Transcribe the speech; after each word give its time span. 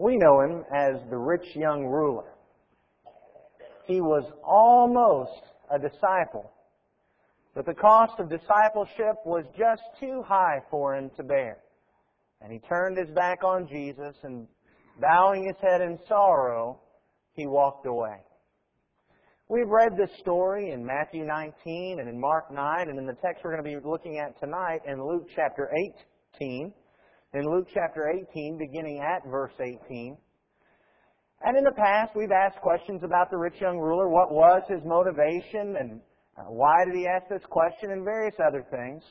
We 0.00 0.16
know 0.16 0.40
him 0.40 0.64
as 0.74 0.94
the 1.10 1.18
rich 1.18 1.44
young 1.54 1.84
ruler. 1.84 2.32
He 3.86 4.00
was 4.00 4.24
almost 4.42 5.42
a 5.70 5.78
disciple, 5.78 6.50
but 7.54 7.66
the 7.66 7.74
cost 7.74 8.14
of 8.18 8.30
discipleship 8.30 9.16
was 9.26 9.44
just 9.58 9.82
too 10.00 10.22
high 10.26 10.60
for 10.70 10.96
him 10.96 11.10
to 11.18 11.22
bear. 11.22 11.58
And 12.40 12.50
he 12.50 12.60
turned 12.60 12.96
his 12.96 13.14
back 13.14 13.44
on 13.44 13.68
Jesus 13.68 14.16
and 14.22 14.48
bowing 15.02 15.44
his 15.44 15.56
head 15.60 15.82
in 15.82 15.98
sorrow, 16.08 16.80
he 17.34 17.46
walked 17.46 17.84
away. 17.84 18.16
We've 19.48 19.68
read 19.68 19.98
this 19.98 20.18
story 20.20 20.70
in 20.70 20.82
Matthew 20.82 21.26
19 21.26 21.98
and 22.00 22.08
in 22.08 22.18
Mark 22.18 22.50
9 22.50 22.88
and 22.88 22.98
in 22.98 23.04
the 23.04 23.16
text 23.20 23.44
we're 23.44 23.54
going 23.54 23.62
to 23.62 23.80
be 23.80 23.86
looking 23.86 24.18
at 24.18 24.40
tonight 24.40 24.80
in 24.86 25.04
Luke 25.04 25.26
chapter 25.36 25.70
18. 26.40 26.72
In 27.32 27.44
Luke 27.44 27.68
chapter 27.72 28.10
18, 28.10 28.58
beginning 28.58 28.98
at 28.98 29.24
verse 29.30 29.52
18. 29.60 30.16
And 31.42 31.56
in 31.56 31.62
the 31.62 31.70
past, 31.70 32.10
we've 32.16 32.32
asked 32.32 32.60
questions 32.60 33.02
about 33.04 33.30
the 33.30 33.36
rich 33.36 33.54
young 33.60 33.78
ruler. 33.78 34.08
What 34.08 34.32
was 34.32 34.62
his 34.68 34.80
motivation 34.84 35.76
and 35.78 36.00
uh, 36.36 36.50
why 36.50 36.84
did 36.84 36.94
he 36.94 37.06
ask 37.06 37.28
this 37.28 37.46
question 37.48 37.92
and 37.92 38.02
various 38.02 38.34
other 38.44 38.66
things. 38.72 39.04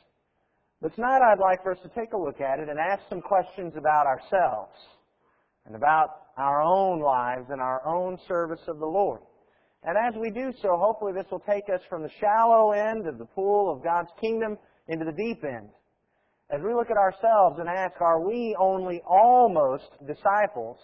But 0.81 0.93
tonight 0.95 1.21
I'd 1.21 1.39
like 1.39 1.63
for 1.63 1.71
us 1.71 1.77
to 1.83 1.89
take 1.97 2.11
a 2.11 2.17
look 2.17 2.41
at 2.41 2.59
it 2.59 2.67
and 2.67 2.77
ask 2.77 3.03
some 3.09 3.21
questions 3.21 3.73
about 3.77 4.05
ourselves 4.05 4.75
and 5.65 5.73
about 5.73 6.09
our 6.37 6.61
own 6.61 6.99
lives 6.99 7.45
and 7.49 7.61
our 7.61 7.87
own 7.87 8.17
service 8.27 8.61
of 8.67 8.79
the 8.79 8.85
Lord. 8.85 9.21
And 9.83 9.95
as 9.97 10.19
we 10.19 10.29
do 10.29 10.51
so, 10.61 10.75
hopefully 10.75 11.13
this 11.13 11.31
will 11.31 11.43
take 11.47 11.69
us 11.73 11.79
from 11.89 12.03
the 12.03 12.11
shallow 12.19 12.71
end 12.71 13.07
of 13.07 13.17
the 13.17 13.25
pool 13.25 13.71
of 13.73 13.81
God's 13.81 14.11
kingdom 14.19 14.57
into 14.89 15.05
the 15.05 15.13
deep 15.13 15.41
end. 15.45 15.69
As 16.51 16.61
we 16.65 16.73
look 16.73 16.89
at 16.89 16.97
ourselves 16.97 17.59
and 17.59 17.69
ask, 17.69 18.01
are 18.01 18.25
we 18.25 18.55
only 18.59 19.01
almost 19.07 19.89
disciples, 20.07 20.77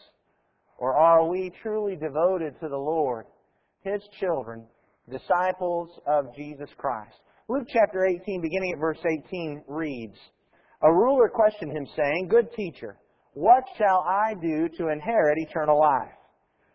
or 0.77 0.95
are 0.95 1.27
we 1.27 1.51
truly 1.63 1.95
devoted 1.95 2.53
to 2.59 2.69
the 2.69 2.77
Lord, 2.77 3.25
His 3.81 4.01
children, 4.19 4.67
disciples 5.09 5.89
of 6.05 6.35
Jesus 6.35 6.69
Christ? 6.77 7.15
Luke 7.47 7.67
chapter 7.71 8.05
18, 8.05 8.41
beginning 8.41 8.73
at 8.73 8.79
verse 8.79 8.99
18, 9.27 9.63
reads, 9.67 10.17
A 10.83 10.91
ruler 10.91 11.29
questioned 11.29 11.71
him, 11.71 11.87
saying, 11.95 12.27
Good 12.27 12.51
teacher, 12.55 12.97
what 13.33 13.63
shall 13.77 14.05
I 14.07 14.33
do 14.35 14.69
to 14.77 14.89
inherit 14.89 15.39
eternal 15.39 15.79
life? 15.79 16.13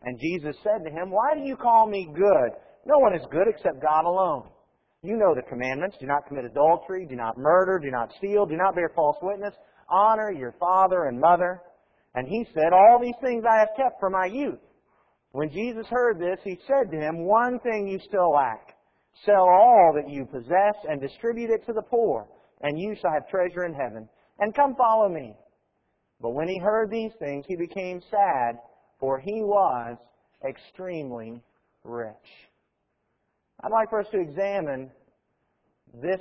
And 0.03 0.19
Jesus 0.19 0.57
said 0.63 0.85
to 0.85 0.91
him, 0.91 1.11
Why 1.11 1.35
do 1.35 1.43
you 1.43 1.57
call 1.57 1.89
me 1.89 2.09
good? 2.15 2.51
No 2.87 2.99
one 2.99 3.15
is 3.15 3.27
good 3.31 3.47
except 3.47 3.83
God 3.83 4.05
alone. 4.05 4.49
You 5.03 5.17
know 5.17 5.35
the 5.35 5.43
commandments. 5.49 5.97
Do 5.99 6.07
not 6.07 6.27
commit 6.27 6.45
adultery. 6.45 7.07
Do 7.07 7.17
not 7.17 7.39
murder. 7.39 7.79
Do 7.79 7.91
not 7.91 8.11
steal. 8.19 8.47
Do 8.47 8.57
not 8.57 8.75
bear 8.75 8.91
false 8.95 9.17
witness. 9.23 9.55
Honor 9.89 10.31
your 10.31 10.55
father 10.61 11.07
and 11.07 11.19
mother. 11.19 11.63
And 12.15 12.29
he 12.29 12.47
said, 12.55 12.73
All 12.73 12.99
these 13.01 13.15
things 13.23 13.45
I 13.49 13.59
have 13.59 13.71
kept 13.77 14.01
from 14.01 14.13
my 14.13 14.27
youth. 14.27 14.59
When 15.33 15.51
Jesus 15.51 15.87
heard 15.89 16.19
this, 16.19 16.39
he 16.45 16.59
said 16.67 16.91
to 16.91 16.99
him, 16.99 17.25
One 17.25 17.59
thing 17.61 17.87
you 17.87 17.99
still 18.07 18.33
lack. 18.33 18.77
Sell 19.25 19.49
all 19.49 19.93
that 19.95 20.11
you 20.11 20.25
possess 20.27 20.75
and 20.89 21.01
distribute 21.01 21.51
it 21.51 21.65
to 21.67 21.73
the 21.73 21.83
poor, 21.83 22.27
and 22.63 22.79
you 22.79 22.95
shall 23.01 23.13
have 23.13 23.29
treasure 23.29 23.65
in 23.65 23.75
heaven. 23.75 24.09
And 24.39 24.55
come 24.55 24.75
follow 24.77 25.09
me. 25.09 25.35
But 26.21 26.31
when 26.31 26.49
he 26.49 26.59
heard 26.59 26.91
these 26.91 27.13
things, 27.19 27.45
he 27.49 27.57
became 27.57 28.03
sad 28.11 28.59
for 29.01 29.19
he 29.19 29.41
was 29.41 29.97
extremely 30.47 31.41
rich. 31.83 32.15
I'd 33.63 33.73
like 33.73 33.91
for 33.91 34.01
us 34.01 34.07
to 34.13 34.21
examine 34.21 34.91
this 35.93 36.21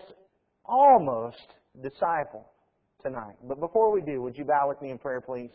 almost 0.65 1.37
disciple 1.81 2.45
tonight. 3.01 3.35
But 3.47 3.61
before 3.61 3.93
we 3.93 4.01
do, 4.01 4.21
would 4.21 4.37
you 4.37 4.43
bow 4.43 4.67
with 4.67 4.81
me 4.81 4.91
in 4.91 4.97
prayer, 4.97 5.21
please? 5.21 5.51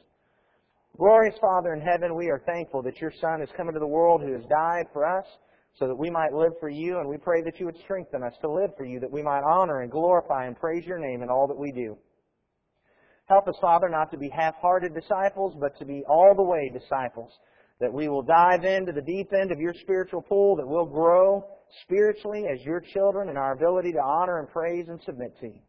Glorious 0.97 1.35
Father 1.41 1.75
in 1.75 1.83
heaven, 1.83 2.15
we 2.17 2.31
are 2.31 2.41
thankful 2.47 2.81
that 2.83 3.01
your 3.03 3.13
Son 3.21 3.41
has 3.41 3.51
come 3.57 3.69
into 3.69 3.81
the 3.81 3.87
world 3.87 4.23
who 4.23 4.33
has 4.33 4.45
died 4.49 4.87
for 4.95 5.05
us 5.05 5.27
so 5.79 5.87
that 5.87 5.99
we 5.99 6.09
might 6.09 6.33
live 6.33 6.53
for 6.59 6.71
you, 6.71 7.01
and 7.01 7.09
we 7.09 7.19
pray 7.19 7.43
that 7.43 7.59
you 7.59 7.67
would 7.67 7.79
strengthen 7.83 8.23
us 8.23 8.33
to 8.41 8.51
live 8.51 8.71
for 8.79 8.85
you, 8.85 9.01
that 9.01 9.11
we 9.11 9.23
might 9.23 9.43
honor 9.43 9.81
and 9.81 9.91
glorify 9.91 10.47
and 10.47 10.59
praise 10.59 10.87
your 10.87 10.99
name 10.99 11.23
in 11.23 11.29
all 11.29 11.49
that 11.49 11.59
we 11.59 11.73
do. 11.73 11.99
Help 13.27 13.49
us, 13.49 13.57
Father, 13.61 13.89
not 13.89 14.11
to 14.13 14.17
be 14.17 14.31
half-hearted 14.31 14.95
disciples, 14.95 15.55
but 15.61 15.77
to 15.79 15.85
be 15.85 16.03
all 16.09 16.33
the 16.35 16.43
way 16.43 16.71
disciples. 16.73 17.33
That 17.81 17.93
we 17.93 18.09
will 18.09 18.23
dive 18.23 18.65
into 18.65 18.93
the 18.93 19.03
deep 19.03 19.33
end 19.33 19.51
of 19.51 19.59
your 19.59 19.75
spiritual 19.75 20.23
pool, 20.23 20.57
that 20.57 20.67
we'll 20.67 20.87
grow 20.87 21.45
spiritually 21.83 22.45
as 22.53 22.65
your 22.65 22.81
children 22.81 23.29
and 23.29 23.39
our 23.39 23.53
ability 23.53 23.93
to 23.93 24.01
honor 24.01 24.39
and 24.39 24.49
praise 24.49 24.87
and 24.89 25.01
submit 25.03 25.39
to 25.41 25.47
you. 25.47 25.61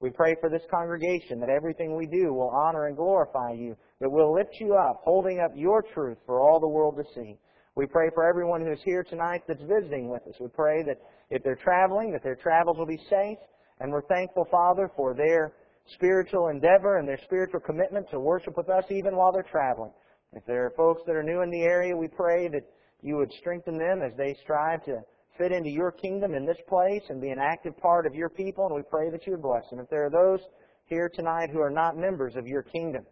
We 0.00 0.10
pray 0.10 0.36
for 0.40 0.50
this 0.50 0.62
congregation 0.70 1.40
that 1.40 1.48
everything 1.48 1.96
we 1.96 2.06
do 2.06 2.32
will 2.32 2.50
honor 2.50 2.86
and 2.86 2.96
glorify 2.96 3.52
you, 3.52 3.76
that 4.00 4.10
we'll 4.10 4.34
lift 4.34 4.54
you 4.60 4.74
up, 4.74 5.00
holding 5.04 5.40
up 5.40 5.52
your 5.54 5.82
truth 5.94 6.18
for 6.26 6.40
all 6.40 6.60
the 6.60 6.68
world 6.68 6.96
to 6.96 7.04
see. 7.14 7.38
We 7.76 7.86
pray 7.86 8.10
for 8.14 8.28
everyone 8.28 8.64
who's 8.64 8.82
here 8.84 9.02
tonight 9.02 9.42
that's 9.48 9.62
visiting 9.62 10.10
with 10.10 10.22
us. 10.28 10.34
We 10.38 10.48
pray 10.48 10.82
that 10.84 10.98
if 11.30 11.42
they're 11.42 11.56
traveling, 11.56 12.12
that 12.12 12.22
their 12.22 12.36
travels 12.36 12.76
will 12.78 12.86
be 12.86 13.00
safe. 13.08 13.38
And 13.80 13.90
we're 13.90 14.06
thankful, 14.06 14.46
Father, 14.50 14.90
for 14.94 15.14
their 15.14 15.54
spiritual 15.94 16.48
endeavor 16.48 16.98
and 16.98 17.08
their 17.08 17.20
spiritual 17.24 17.60
commitment 17.60 18.08
to 18.10 18.20
worship 18.20 18.56
with 18.56 18.68
us 18.68 18.84
even 18.90 19.16
while 19.16 19.32
they're 19.32 19.42
traveling. 19.42 19.92
If 20.32 20.44
there 20.46 20.66
are 20.66 20.72
folks 20.76 21.02
that 21.06 21.16
are 21.16 21.22
new 21.22 21.42
in 21.42 21.50
the 21.50 21.62
area, 21.62 21.96
we 21.96 22.08
pray 22.08 22.48
that 22.48 22.64
you 23.02 23.16
would 23.16 23.32
strengthen 23.38 23.78
them 23.78 24.02
as 24.02 24.16
they 24.16 24.36
strive 24.42 24.84
to 24.84 24.98
fit 25.38 25.52
into 25.52 25.70
your 25.70 25.90
kingdom 25.90 26.34
in 26.34 26.46
this 26.46 26.60
place 26.68 27.02
and 27.08 27.20
be 27.20 27.30
an 27.30 27.38
active 27.38 27.76
part 27.78 28.06
of 28.06 28.14
your 28.14 28.28
people, 28.28 28.66
and 28.66 28.74
we 28.74 28.82
pray 28.82 29.10
that 29.10 29.26
you 29.26 29.32
would 29.32 29.42
bless 29.42 29.68
them. 29.70 29.80
If 29.80 29.88
there 29.90 30.06
are 30.06 30.10
those 30.10 30.40
here 30.86 31.10
tonight 31.12 31.50
who 31.52 31.60
are 31.60 31.70
not 31.70 31.96
members 31.96 32.36
of 32.36 32.46
your 32.46 32.62
kingdom, 32.62 33.04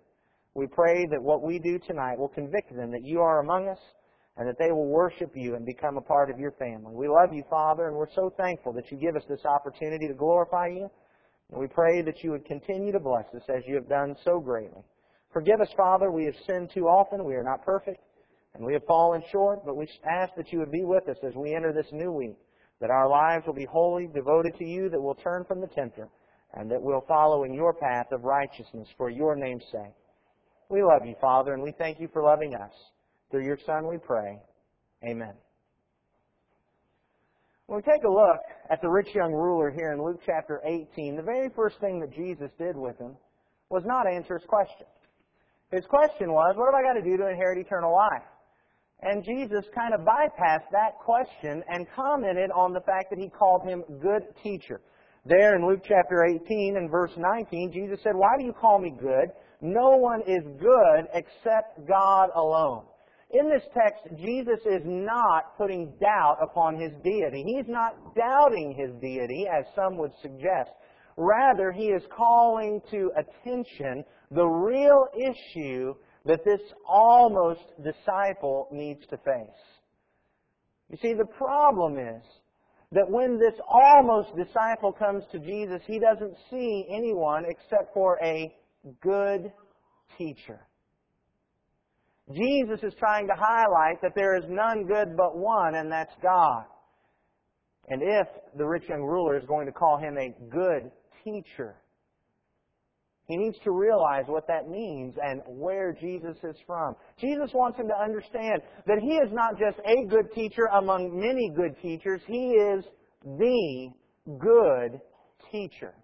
we 0.54 0.66
pray 0.66 1.06
that 1.10 1.22
what 1.22 1.42
we 1.42 1.58
do 1.58 1.78
tonight 1.78 2.18
will 2.18 2.28
convict 2.28 2.74
them 2.74 2.90
that 2.92 3.04
you 3.04 3.20
are 3.20 3.40
among 3.40 3.68
us 3.68 3.78
and 4.36 4.48
that 4.48 4.58
they 4.58 4.70
will 4.70 4.86
worship 4.86 5.32
you 5.34 5.56
and 5.56 5.66
become 5.66 5.96
a 5.96 6.00
part 6.00 6.30
of 6.30 6.38
your 6.38 6.52
family. 6.52 6.94
We 6.94 7.08
love 7.08 7.32
you, 7.32 7.42
Father, 7.50 7.88
and 7.88 7.96
we're 7.96 8.12
so 8.14 8.32
thankful 8.36 8.72
that 8.74 8.90
you 8.90 8.98
give 8.98 9.16
us 9.16 9.24
this 9.28 9.44
opportunity 9.44 10.08
to 10.08 10.14
glorify 10.14 10.68
you. 10.68 10.90
And 11.50 11.60
we 11.60 11.66
pray 11.66 12.00
that 12.02 12.22
you 12.22 12.30
would 12.30 12.46
continue 12.46 12.92
to 12.92 13.00
bless 13.00 13.26
us 13.34 13.42
as 13.48 13.62
you 13.66 13.74
have 13.74 13.88
done 13.88 14.16
so 14.24 14.40
greatly. 14.40 14.82
Forgive 15.32 15.60
us, 15.60 15.68
Father. 15.76 16.10
We 16.10 16.24
have 16.26 16.34
sinned 16.46 16.70
too 16.72 16.86
often. 16.86 17.24
We 17.24 17.34
are 17.34 17.42
not 17.42 17.64
perfect. 17.64 18.00
And 18.54 18.64
we 18.64 18.74
have 18.74 18.84
fallen 18.86 19.22
short, 19.30 19.60
but 19.64 19.76
we 19.76 19.88
ask 20.08 20.34
that 20.36 20.52
you 20.52 20.58
would 20.58 20.70
be 20.70 20.84
with 20.84 21.08
us 21.08 21.16
as 21.26 21.34
we 21.34 21.54
enter 21.54 21.72
this 21.72 21.90
new 21.92 22.12
week. 22.12 22.36
That 22.80 22.90
our 22.90 23.08
lives 23.08 23.46
will 23.46 23.54
be 23.54 23.66
wholly 23.70 24.08
devoted 24.12 24.56
to 24.58 24.64
you, 24.64 24.88
that 24.90 25.00
we'll 25.00 25.14
turn 25.14 25.44
from 25.46 25.60
the 25.60 25.68
tempter, 25.68 26.08
and 26.54 26.70
that 26.70 26.82
we'll 26.82 27.04
follow 27.06 27.44
in 27.44 27.54
your 27.54 27.72
path 27.72 28.06
of 28.12 28.24
righteousness 28.24 28.88
for 28.96 29.08
your 29.08 29.36
name's 29.36 29.64
sake. 29.70 29.94
We 30.68 30.82
love 30.82 31.06
you, 31.06 31.14
Father, 31.20 31.54
and 31.54 31.62
we 31.62 31.72
thank 31.78 32.00
you 32.00 32.08
for 32.12 32.22
loving 32.22 32.54
us. 32.54 32.72
Through 33.30 33.44
your 33.44 33.58
Son 33.64 33.88
we 33.88 33.98
pray. 33.98 34.38
Amen. 35.04 35.34
When 37.66 37.76
we 37.78 37.82
take 37.82 38.04
a 38.04 38.10
look 38.10 38.40
at 38.70 38.82
the 38.82 38.88
rich 38.88 39.08
young 39.14 39.32
ruler 39.32 39.70
here 39.70 39.92
in 39.92 40.04
Luke 40.04 40.20
chapter 40.26 40.60
18, 40.66 41.16
the 41.16 41.22
very 41.22 41.48
first 41.54 41.78
thing 41.80 42.00
that 42.00 42.12
Jesus 42.14 42.50
did 42.58 42.76
with 42.76 42.98
him 42.98 43.16
was 43.70 43.84
not 43.86 44.06
answer 44.06 44.38
his 44.38 44.46
question. 44.46 44.86
His 45.70 45.86
question 45.86 46.32
was, 46.32 46.54
what 46.56 46.66
have 46.66 46.74
I 46.74 46.82
got 46.82 47.00
to 47.00 47.02
do 47.02 47.16
to 47.16 47.30
inherit 47.30 47.58
eternal 47.58 47.94
life? 47.94 48.26
And 49.02 49.24
Jesus 49.24 49.64
kind 49.74 49.94
of 49.94 50.00
bypassed 50.00 50.70
that 50.70 50.98
question 51.04 51.62
and 51.68 51.86
commented 51.94 52.50
on 52.52 52.72
the 52.72 52.80
fact 52.80 53.10
that 53.10 53.18
he 53.18 53.28
called 53.28 53.62
him 53.64 53.82
good 54.00 54.22
teacher. 54.42 54.80
There 55.24 55.56
in 55.56 55.66
Luke 55.66 55.82
chapter 55.86 56.24
18 56.24 56.76
and 56.76 56.90
verse 56.90 57.12
19, 57.16 57.72
Jesus 57.72 57.98
said, 58.02 58.14
Why 58.14 58.36
do 58.38 58.44
you 58.44 58.52
call 58.52 58.80
me 58.80 58.94
good? 58.98 59.30
No 59.60 59.96
one 59.96 60.20
is 60.22 60.42
good 60.60 61.06
except 61.14 61.86
God 61.86 62.30
alone. 62.34 62.84
In 63.30 63.48
this 63.48 63.62
text, 63.72 64.02
Jesus 64.18 64.58
is 64.66 64.82
not 64.84 65.56
putting 65.56 65.94
doubt 66.00 66.38
upon 66.42 66.78
his 66.78 66.92
deity. 67.02 67.42
He's 67.44 67.68
not 67.68 68.14
doubting 68.14 68.74
his 68.76 68.90
deity, 69.00 69.46
as 69.48 69.64
some 69.74 69.96
would 69.98 70.12
suggest. 70.20 70.70
Rather, 71.16 71.72
he 71.72 71.86
is 71.86 72.02
calling 72.14 72.80
to 72.90 73.10
attention 73.16 74.04
the 74.30 74.44
real 74.44 75.06
issue 75.16 75.94
that 76.24 76.44
this 76.44 76.60
almost 76.86 77.62
disciple 77.82 78.68
needs 78.70 79.04
to 79.10 79.16
face. 79.18 79.62
You 80.90 80.98
see, 81.00 81.14
the 81.14 81.26
problem 81.26 81.98
is 81.98 82.22
that 82.92 83.10
when 83.10 83.38
this 83.38 83.58
almost 83.66 84.36
disciple 84.36 84.92
comes 84.92 85.24
to 85.32 85.38
Jesus, 85.38 85.80
he 85.86 85.98
doesn't 85.98 86.36
see 86.50 86.86
anyone 86.90 87.44
except 87.48 87.92
for 87.94 88.18
a 88.22 88.54
good 89.00 89.50
teacher. 90.18 90.60
Jesus 92.30 92.80
is 92.82 92.94
trying 92.98 93.26
to 93.26 93.34
highlight 93.36 94.00
that 94.02 94.12
there 94.14 94.36
is 94.36 94.44
none 94.48 94.86
good 94.86 95.16
but 95.16 95.36
one, 95.36 95.74
and 95.74 95.90
that's 95.90 96.12
God. 96.22 96.64
And 97.88 98.00
if 98.02 98.28
the 98.56 98.64
rich 98.64 98.84
young 98.88 99.02
ruler 99.02 99.36
is 99.36 99.44
going 99.46 99.66
to 99.66 99.72
call 99.72 99.98
him 99.98 100.16
a 100.16 100.34
good 100.50 100.90
teacher, 101.24 101.76
he 103.26 103.36
needs 103.36 103.56
to 103.64 103.70
realize 103.70 104.24
what 104.26 104.46
that 104.48 104.68
means 104.68 105.14
and 105.22 105.40
where 105.46 105.92
Jesus 105.92 106.36
is 106.42 106.56
from. 106.66 106.94
Jesus 107.20 107.50
wants 107.54 107.78
him 107.78 107.88
to 107.88 108.02
understand 108.02 108.60
that 108.86 108.98
he 109.00 109.14
is 109.14 109.32
not 109.32 109.58
just 109.58 109.78
a 109.86 110.04
good 110.06 110.32
teacher 110.34 110.64
among 110.74 111.18
many 111.18 111.50
good 111.54 111.80
teachers, 111.80 112.20
he 112.26 112.50
is 112.50 112.84
the 113.24 113.90
good 114.38 115.00
teacher. 115.50 115.94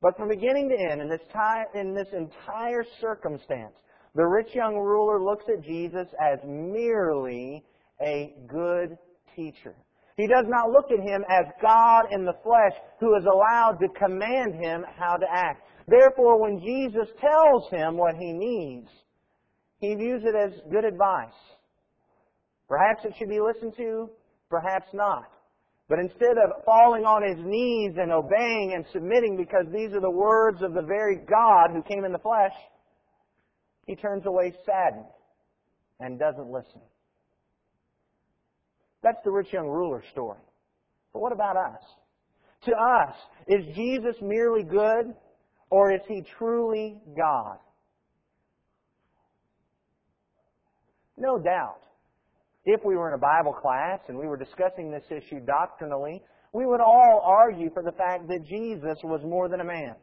But 0.00 0.16
from 0.16 0.28
beginning 0.28 0.68
to 0.68 0.76
end, 0.92 1.00
in 1.02 1.08
this, 1.08 1.26
time, 1.32 1.66
in 1.74 1.92
this 1.92 2.08
entire 2.12 2.84
circumstance, 3.00 3.74
The 4.14 4.24
rich 4.24 4.54
young 4.54 4.74
ruler 4.76 5.22
looks 5.22 5.44
at 5.48 5.62
Jesus 5.62 6.08
as 6.20 6.38
merely 6.44 7.64
a 8.00 8.34
good 8.48 8.96
teacher. 9.36 9.76
He 10.16 10.26
does 10.26 10.46
not 10.48 10.70
look 10.70 10.86
at 10.90 10.98
him 10.98 11.24
as 11.30 11.44
God 11.62 12.06
in 12.10 12.24
the 12.24 12.34
flesh 12.42 12.72
who 12.98 13.14
is 13.14 13.24
allowed 13.24 13.78
to 13.80 13.88
command 13.96 14.54
him 14.56 14.84
how 14.98 15.16
to 15.16 15.26
act. 15.30 15.62
Therefore, 15.88 16.40
when 16.40 16.60
Jesus 16.60 17.08
tells 17.18 17.70
him 17.70 17.96
what 17.96 18.14
he 18.16 18.32
needs, 18.32 18.88
he 19.80 19.94
views 19.94 20.22
it 20.24 20.34
as 20.34 20.52
good 20.70 20.84
advice. 20.84 21.32
Perhaps 22.68 23.04
it 23.04 23.14
should 23.18 23.30
be 23.30 23.40
listened 23.40 23.74
to, 23.78 24.10
perhaps 24.50 24.88
not. 24.92 25.30
But 25.88 26.00
instead 26.00 26.36
of 26.36 26.64
falling 26.66 27.04
on 27.04 27.22
his 27.22 27.42
knees 27.42 27.92
and 27.96 28.12
obeying 28.12 28.74
and 28.74 28.84
submitting 28.92 29.38
because 29.38 29.64
these 29.72 29.92
are 29.94 30.02
the 30.02 30.10
words 30.10 30.62
of 30.62 30.74
the 30.74 30.82
very 30.82 31.16
God 31.16 31.70
who 31.72 31.82
came 31.82 32.04
in 32.04 32.12
the 32.12 32.18
flesh, 32.18 32.52
he 33.86 33.96
turns 33.96 34.26
away 34.26 34.52
saddened 34.66 35.06
and 36.00 36.18
doesn't 36.18 36.50
listen. 36.50 36.82
That's 39.02 39.24
the 39.24 39.30
rich 39.30 39.50
young 39.52 39.66
ruler 39.68 40.02
story. 40.12 40.40
But 41.14 41.20
what 41.20 41.32
about 41.32 41.56
us? 41.56 41.80
To 42.64 42.72
us, 42.72 43.14
is 43.46 43.64
Jesus 43.74 44.16
merely 44.20 44.64
good 44.64 45.14
or 45.70 45.92
is 45.92 46.00
he 46.08 46.22
truly 46.38 47.00
God? 47.16 47.58
No 51.16 51.38
doubt. 51.38 51.80
If 52.64 52.84
we 52.84 52.96
were 52.96 53.08
in 53.08 53.14
a 53.14 53.18
Bible 53.18 53.52
class 53.52 54.00
and 54.08 54.18
we 54.18 54.26
were 54.26 54.36
discussing 54.36 54.90
this 54.90 55.04
issue 55.10 55.40
doctrinally, 55.40 56.22
we 56.52 56.66
would 56.66 56.80
all 56.80 57.22
argue 57.24 57.70
for 57.72 57.82
the 57.82 57.92
fact 57.92 58.28
that 58.28 58.44
Jesus 58.46 58.98
was 59.02 59.20
more 59.24 59.48
than 59.48 59.60
a 59.60 59.64
man. 59.64 59.94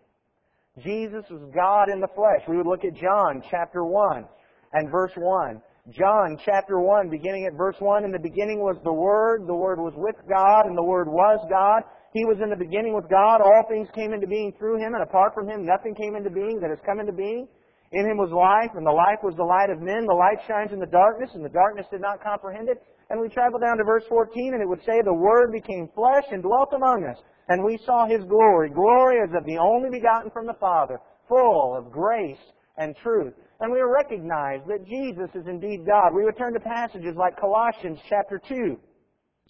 Jesus 0.83 1.23
was 1.29 1.41
God 1.53 1.89
in 1.89 2.01
the 2.01 2.07
flesh. 2.15 2.41
We 2.47 2.57
would 2.57 2.68
look 2.68 2.83
at 2.83 2.95
John 2.95 3.41
chapter 3.50 3.85
1 3.85 4.25
and 4.73 4.91
verse 4.91 5.13
1. 5.15 5.61
John 5.91 6.38
chapter 6.44 6.79
1, 6.79 7.09
beginning 7.09 7.45
at 7.45 7.53
verse 7.53 7.75
1, 7.79 8.03
in 8.03 8.11
the 8.11 8.19
beginning 8.19 8.59
was 8.59 8.75
the 8.83 8.91
Word, 8.91 9.45
the 9.47 9.53
Word 9.53 9.79
was 9.79 9.94
with 9.95 10.15
God, 10.27 10.65
and 10.65 10.75
the 10.75 10.83
Word 10.83 11.07
was 11.07 11.39
God. 11.50 11.83
He 12.15 12.23
was 12.23 12.39
in 12.39 12.47
the 12.47 12.56
beginning 12.56 12.95
with 12.95 13.12
God. 13.12 13.44
All 13.44 13.67
things 13.67 13.91
came 13.91 14.15
into 14.15 14.25
being 14.25 14.56
through 14.56 14.79
Him, 14.79 14.95
and 14.95 15.03
apart 15.03 15.35
from 15.35 15.51
Him, 15.51 15.67
nothing 15.67 15.94
came 15.94 16.15
into 16.15 16.31
being 16.31 16.63
that 16.63 16.71
has 16.71 16.79
come 16.88 17.03
into 17.03 17.12
being. 17.12 17.44
In 17.91 18.07
Him 18.07 18.15
was 18.15 18.31
life, 18.31 18.71
and 18.79 18.88
the 18.88 18.95
life 18.95 19.19
was 19.19 19.35
the 19.35 19.44
light 19.44 19.67
of 19.67 19.83
men. 19.83 20.07
The 20.07 20.15
light 20.15 20.39
shines 20.47 20.71
in 20.71 20.79
the 20.79 20.88
darkness, 20.88 21.35
and 21.35 21.44
the 21.44 21.51
darkness 21.51 21.85
did 21.91 22.00
not 22.00 22.23
comprehend 22.23 22.71
it. 22.71 22.79
And 23.12 23.19
we 23.19 23.27
travel 23.27 23.59
down 23.59 23.75
to 23.77 23.83
verse 23.83 24.07
14, 24.07 24.56
and 24.56 24.63
it 24.63 24.67
would 24.67 24.81
say, 24.88 25.03
The 25.03 25.13
Word 25.13 25.51
became 25.51 25.91
flesh 25.94 26.23
and 26.31 26.41
dwelt 26.41 26.71
among 26.71 27.03
us, 27.03 27.19
and 27.51 27.59
we 27.59 27.77
saw 27.85 28.07
His 28.07 28.23
glory. 28.23 28.71
Glory 28.71 29.19
as 29.19 29.35
of 29.35 29.44
the 29.44 29.59
only 29.59 29.91
begotten 29.91 30.31
from 30.31 30.47
the 30.47 30.56
Father, 30.56 30.97
full 31.27 31.75
of 31.75 31.91
grace 31.91 32.39
and 32.79 32.95
truth 33.03 33.35
and 33.59 33.71
we 33.71 33.79
recognize 33.81 34.59
that 34.68 34.85
Jesus 34.85 35.29
is 35.33 35.47
indeed 35.47 35.85
God. 35.85 36.13
We 36.13 36.25
would 36.25 36.38
turn 36.38 36.53
to 36.53 36.59
passages 36.59 37.15
like 37.15 37.39
Colossians 37.39 38.00
chapter 38.09 38.39
2 38.50 38.77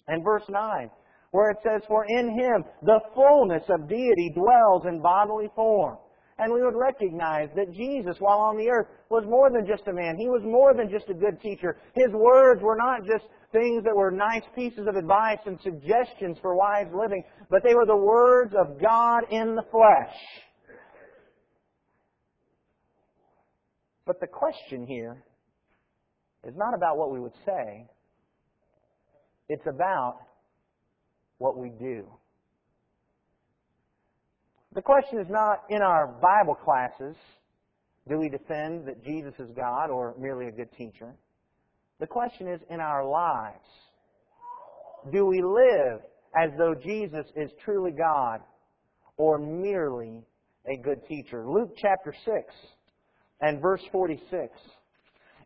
and 0.08 0.24
verse 0.24 0.44
9, 0.48 0.90
where 1.30 1.50
it 1.50 1.58
says, 1.62 1.82
For 1.88 2.04
in 2.06 2.30
him 2.30 2.64
the 2.82 3.00
fullness 3.14 3.62
of 3.68 3.88
deity 3.88 4.32
dwells 4.34 4.84
in 4.86 5.00
bodily 5.00 5.48
form. 5.54 5.98
And 6.38 6.52
we 6.52 6.62
would 6.62 6.76
recognize 6.76 7.48
that 7.56 7.72
Jesus, 7.72 8.16
while 8.18 8.38
on 8.38 8.58
the 8.58 8.68
earth, 8.68 8.88
was 9.08 9.24
more 9.26 9.50
than 9.50 9.66
just 9.66 9.88
a 9.88 9.92
man. 9.92 10.16
He 10.18 10.28
was 10.28 10.42
more 10.44 10.74
than 10.74 10.90
just 10.90 11.08
a 11.08 11.14
good 11.14 11.40
teacher. 11.40 11.78
His 11.94 12.12
words 12.12 12.60
were 12.62 12.76
not 12.76 13.06
just 13.06 13.24
things 13.52 13.84
that 13.84 13.96
were 13.96 14.10
nice 14.10 14.42
pieces 14.54 14.86
of 14.86 14.96
advice 14.96 15.38
and 15.46 15.58
suggestions 15.62 16.36
for 16.42 16.54
wise 16.54 16.88
living, 16.92 17.24
but 17.48 17.62
they 17.64 17.74
were 17.74 17.86
the 17.86 17.96
words 17.96 18.52
of 18.54 18.78
God 18.80 19.22
in 19.30 19.54
the 19.54 19.64
flesh. 19.70 20.14
But 24.06 24.20
the 24.20 24.26
question 24.26 24.86
here 24.86 25.24
is 26.44 26.54
not 26.54 26.74
about 26.74 26.98
what 26.98 27.10
we 27.10 27.18
would 27.18 27.34
say, 27.46 27.86
it's 29.48 29.66
about 29.66 30.18
what 31.38 31.56
we 31.56 31.70
do. 31.70 32.06
The 34.74 34.82
question 34.82 35.18
is 35.20 35.26
not 35.30 35.62
in 35.70 35.80
our 35.80 36.06
Bible 36.06 36.54
classes, 36.54 37.16
do 38.08 38.18
we 38.18 38.28
defend 38.28 38.86
that 38.86 39.02
Jesus 39.04 39.32
is 39.38 39.50
God 39.56 39.90
or 39.90 40.14
merely 40.18 40.48
a 40.48 40.52
good 40.52 40.70
teacher? 40.76 41.14
The 41.98 42.06
question 42.06 42.46
is 42.46 42.60
in 42.68 42.78
our 42.78 43.04
lives. 43.08 43.64
Do 45.12 45.24
we 45.26 45.42
live 45.42 46.00
as 46.36 46.50
though 46.58 46.74
Jesus 46.74 47.26
is 47.34 47.50
truly 47.64 47.92
God 47.92 48.40
or 49.16 49.38
merely 49.38 50.22
a 50.66 50.76
good 50.76 51.06
teacher? 51.08 51.48
Luke 51.48 51.72
chapter 51.80 52.14
6 52.24 52.34
and 53.40 53.62
verse 53.62 53.82
46. 53.90 54.52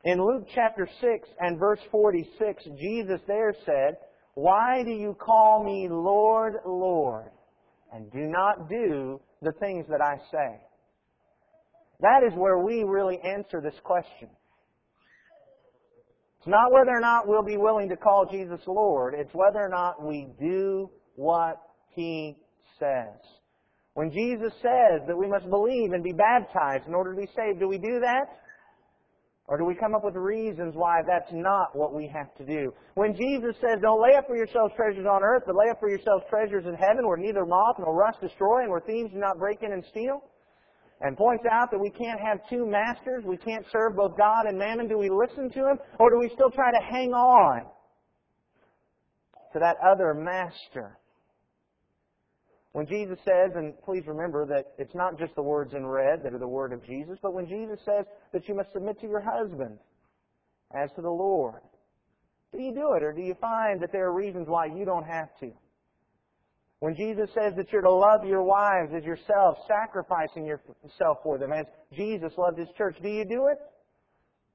In 0.04 0.18
Luke 0.18 0.46
chapter 0.54 0.88
6 1.00 1.28
and 1.38 1.58
verse 1.58 1.80
46, 1.92 2.64
Jesus 2.80 3.20
there 3.26 3.54
said, 3.64 3.96
Why 4.34 4.82
do 4.84 4.90
you 4.90 5.16
call 5.18 5.64
me 5.64 5.88
Lord, 5.90 6.54
Lord, 6.64 7.30
and 7.92 8.10
do 8.12 8.20
not 8.20 8.68
do 8.68 9.20
the 9.42 9.52
things 9.60 9.86
that 9.88 10.00
I 10.00 10.16
say? 10.30 10.60
That 12.00 12.22
is 12.26 12.32
where 12.34 12.58
we 12.58 12.84
really 12.84 13.18
answer 13.22 13.60
this 13.60 13.78
question. 13.82 14.28
It's 16.38 16.48
not 16.48 16.72
whether 16.72 16.90
or 16.90 17.00
not 17.00 17.28
we'll 17.28 17.42
be 17.42 17.58
willing 17.58 17.90
to 17.90 17.96
call 17.96 18.26
Jesus 18.30 18.60
Lord, 18.66 19.14
it's 19.14 19.34
whether 19.34 19.58
or 19.58 19.68
not 19.68 20.02
we 20.02 20.26
do 20.40 20.90
what 21.16 21.60
He 21.94 22.36
says. 22.78 23.18
When 23.94 24.10
Jesus 24.10 24.52
says 24.62 25.02
that 25.06 25.18
we 25.18 25.28
must 25.28 25.50
believe 25.50 25.92
and 25.92 26.02
be 26.02 26.12
baptized 26.12 26.86
in 26.86 26.94
order 26.94 27.12
to 27.12 27.20
be 27.20 27.28
saved, 27.36 27.58
do 27.60 27.68
we 27.68 27.76
do 27.76 28.00
that? 28.00 28.24
Or 29.50 29.58
do 29.58 29.64
we 29.64 29.74
come 29.74 29.96
up 29.96 30.04
with 30.04 30.14
reasons 30.14 30.74
why 30.76 31.02
that's 31.04 31.32
not 31.32 31.74
what 31.74 31.92
we 31.92 32.06
have 32.06 32.32
to 32.36 32.46
do? 32.46 32.72
When 32.94 33.16
Jesus 33.16 33.56
says, 33.60 33.82
don't 33.82 34.00
lay 34.00 34.14
up 34.16 34.28
for 34.28 34.36
yourselves 34.36 34.72
treasures 34.76 35.06
on 35.10 35.24
earth, 35.24 35.42
but 35.44 35.56
lay 35.56 35.68
up 35.70 35.80
for 35.80 35.90
yourselves 35.90 36.22
treasures 36.30 36.66
in 36.66 36.74
heaven 36.74 37.04
where 37.04 37.16
neither 37.16 37.44
moth 37.44 37.74
nor 37.80 37.92
rust 37.92 38.20
destroy 38.20 38.62
and 38.62 38.70
where 38.70 38.78
thieves 38.78 39.10
do 39.10 39.18
not 39.18 39.40
break 39.40 39.64
in 39.64 39.72
and 39.72 39.84
steal, 39.90 40.22
and 41.00 41.16
points 41.16 41.42
out 41.50 41.72
that 41.72 41.80
we 41.80 41.90
can't 41.90 42.20
have 42.20 42.38
two 42.48 42.64
masters, 42.64 43.24
we 43.26 43.36
can't 43.38 43.66
serve 43.72 43.96
both 43.96 44.16
God 44.16 44.46
and 44.46 44.56
mammon, 44.56 44.86
do 44.86 44.96
we 44.96 45.10
listen 45.10 45.50
to 45.50 45.68
him? 45.68 45.78
Or 45.98 46.10
do 46.10 46.20
we 46.20 46.30
still 46.32 46.50
try 46.50 46.70
to 46.70 46.86
hang 46.88 47.10
on 47.10 47.62
to 49.52 49.58
that 49.58 49.78
other 49.84 50.14
master? 50.14 50.99
When 52.72 52.86
Jesus 52.86 53.18
says, 53.24 53.50
and 53.56 53.74
please 53.82 54.04
remember 54.06 54.46
that 54.46 54.72
it's 54.78 54.94
not 54.94 55.18
just 55.18 55.34
the 55.34 55.42
words 55.42 55.74
in 55.74 55.84
red 55.84 56.22
that 56.22 56.32
are 56.32 56.38
the 56.38 56.46
word 56.46 56.72
of 56.72 56.84
Jesus, 56.84 57.18
but 57.20 57.34
when 57.34 57.48
Jesus 57.48 57.80
says 57.84 58.04
that 58.32 58.48
you 58.48 58.54
must 58.54 58.72
submit 58.72 59.00
to 59.00 59.08
your 59.08 59.20
husband 59.20 59.78
as 60.72 60.88
to 60.94 61.02
the 61.02 61.10
Lord, 61.10 61.60
do 62.52 62.62
you 62.62 62.72
do 62.72 62.94
it 62.94 63.02
or 63.02 63.12
do 63.12 63.22
you 63.22 63.34
find 63.40 63.80
that 63.82 63.90
there 63.92 64.06
are 64.06 64.14
reasons 64.14 64.46
why 64.48 64.66
you 64.66 64.84
don't 64.84 65.06
have 65.06 65.28
to? 65.40 65.50
When 66.78 66.94
Jesus 66.96 67.28
says 67.34 67.52
that 67.56 67.70
you're 67.72 67.82
to 67.82 67.90
love 67.90 68.24
your 68.24 68.42
wives 68.42 68.92
as 68.96 69.04
yourself, 69.04 69.58
sacrificing 69.68 70.46
yourself 70.46 71.18
for 71.22 71.38
them 71.38 71.52
as 71.52 71.66
Jesus 71.94 72.32
loved 72.38 72.58
His 72.58 72.68
church, 72.78 72.96
do 73.02 73.08
you 73.08 73.24
do 73.24 73.48
it? 73.48 73.58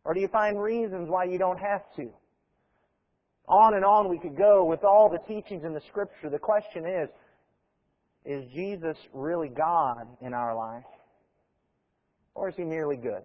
Or 0.05 0.13
do 0.13 0.21
you 0.21 0.27
find 0.29 0.59
reasons 0.59 1.07
why 1.09 1.25
you 1.25 1.37
don't 1.37 1.59
have 1.59 1.81
to? 1.97 2.09
On 3.47 3.75
and 3.75 3.85
on 3.85 4.09
we 4.09 4.17
could 4.17 4.35
go 4.35 4.65
with 4.65 4.83
all 4.83 5.07
the 5.07 5.19
teachings 5.31 5.63
in 5.63 5.73
the 5.73 5.81
Scripture. 5.87 6.31
The 6.31 6.39
question 6.39 6.85
is, 6.87 7.09
is 8.25 8.43
Jesus 8.53 8.97
really 9.13 9.49
God 9.49 10.07
in 10.21 10.33
our 10.33 10.55
life? 10.55 10.83
Or 12.33 12.49
is 12.49 12.55
he 12.55 12.63
merely 12.63 12.97
good? 12.97 13.21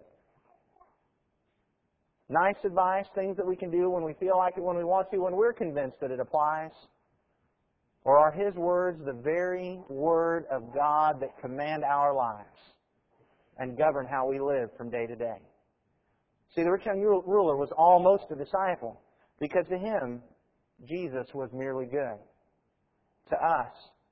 Nice 2.29 2.55
advice, 2.63 3.05
things 3.13 3.35
that 3.35 3.45
we 3.45 3.57
can 3.57 3.69
do 3.69 3.89
when 3.89 4.03
we 4.03 4.13
feel 4.13 4.37
like 4.37 4.53
it, 4.55 4.63
when 4.63 4.77
we 4.77 4.85
want 4.85 5.11
to, 5.11 5.17
when 5.17 5.35
we're 5.35 5.51
convinced 5.51 5.99
that 5.99 6.11
it 6.11 6.19
applies? 6.19 6.71
Or 8.03 8.17
are 8.17 8.31
his 8.31 8.55
words 8.55 8.99
the 9.05 9.13
very 9.13 9.79
word 9.89 10.45
of 10.49 10.73
God 10.73 11.19
that 11.19 11.39
command 11.41 11.83
our 11.83 12.15
lives 12.15 12.47
and 13.57 13.77
govern 13.77 14.07
how 14.07 14.27
we 14.27 14.39
live 14.39 14.69
from 14.77 14.89
day 14.89 15.05
to 15.07 15.15
day? 15.15 15.39
See, 16.55 16.63
the 16.63 16.71
rich 16.71 16.85
young 16.85 17.01
ruler 17.01 17.57
was 17.57 17.69
almost 17.77 18.25
a 18.31 18.35
disciple 18.35 19.01
because 19.39 19.65
to 19.69 19.77
him, 19.77 20.21
Jesus 20.87 21.27
was 21.33 21.49
merely 21.53 21.85
good. 21.85 22.17
To 23.29 23.35
us, 23.35 23.71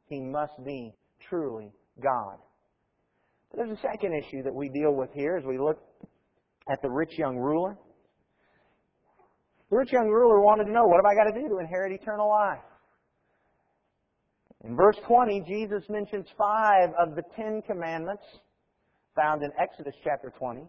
he 0.09 0.19
must 0.19 0.53
be 0.65 0.93
truly 1.29 1.71
God. 2.03 2.37
But 3.51 3.57
there's 3.57 3.77
a 3.77 3.81
second 3.81 4.13
issue 4.13 4.43
that 4.43 4.53
we 4.53 4.69
deal 4.69 4.93
with 4.93 5.09
here 5.13 5.37
as 5.37 5.45
we 5.45 5.57
look 5.57 5.79
at 6.71 6.81
the 6.81 6.89
rich 6.89 7.17
young 7.17 7.37
ruler. 7.37 7.77
The 9.69 9.77
rich 9.77 9.91
young 9.91 10.07
ruler 10.07 10.41
wanted 10.41 10.65
to 10.65 10.71
know, 10.71 10.85
what 10.85 10.97
have 10.97 11.05
I 11.05 11.15
got 11.15 11.33
to 11.33 11.41
do 11.41 11.47
to 11.47 11.59
inherit 11.59 11.91
eternal 11.91 12.29
life? 12.29 12.59
In 14.65 14.75
verse 14.75 14.97
20, 15.07 15.43
Jesus 15.47 15.83
mentions 15.89 16.27
five 16.37 16.89
of 16.99 17.15
the 17.15 17.23
Ten 17.35 17.61
Commandments 17.65 18.23
found 19.15 19.41
in 19.43 19.51
Exodus 19.59 19.93
chapter 20.03 20.33
20. 20.37 20.61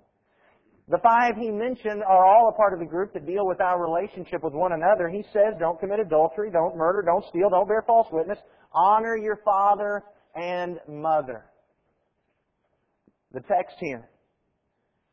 The 0.91 0.99
five 0.99 1.37
he 1.37 1.51
mentioned 1.51 2.03
are 2.03 2.27
all 2.27 2.49
a 2.49 2.53
part 2.53 2.73
of 2.73 2.81
the 2.81 2.85
group 2.85 3.13
that 3.13 3.25
deal 3.25 3.47
with 3.47 3.61
our 3.61 3.81
relationship 3.81 4.43
with 4.43 4.55
one 4.55 4.73
another. 4.73 5.09
He 5.09 5.23
says, 5.33 5.55
don't 5.61 5.79
commit 5.79 6.01
adultery, 6.01 6.51
don't 6.51 6.77
murder, 6.77 7.03
don't 7.03 7.25
steal, 7.29 7.49
don't 7.49 7.69
bear 7.69 7.85
false 7.87 8.09
witness, 8.11 8.39
honor 8.73 9.17
your 9.17 9.39
father 9.45 10.03
and 10.35 10.81
mother. 10.89 11.45
The 13.33 13.41
text 13.41 13.77
here. 13.79 14.09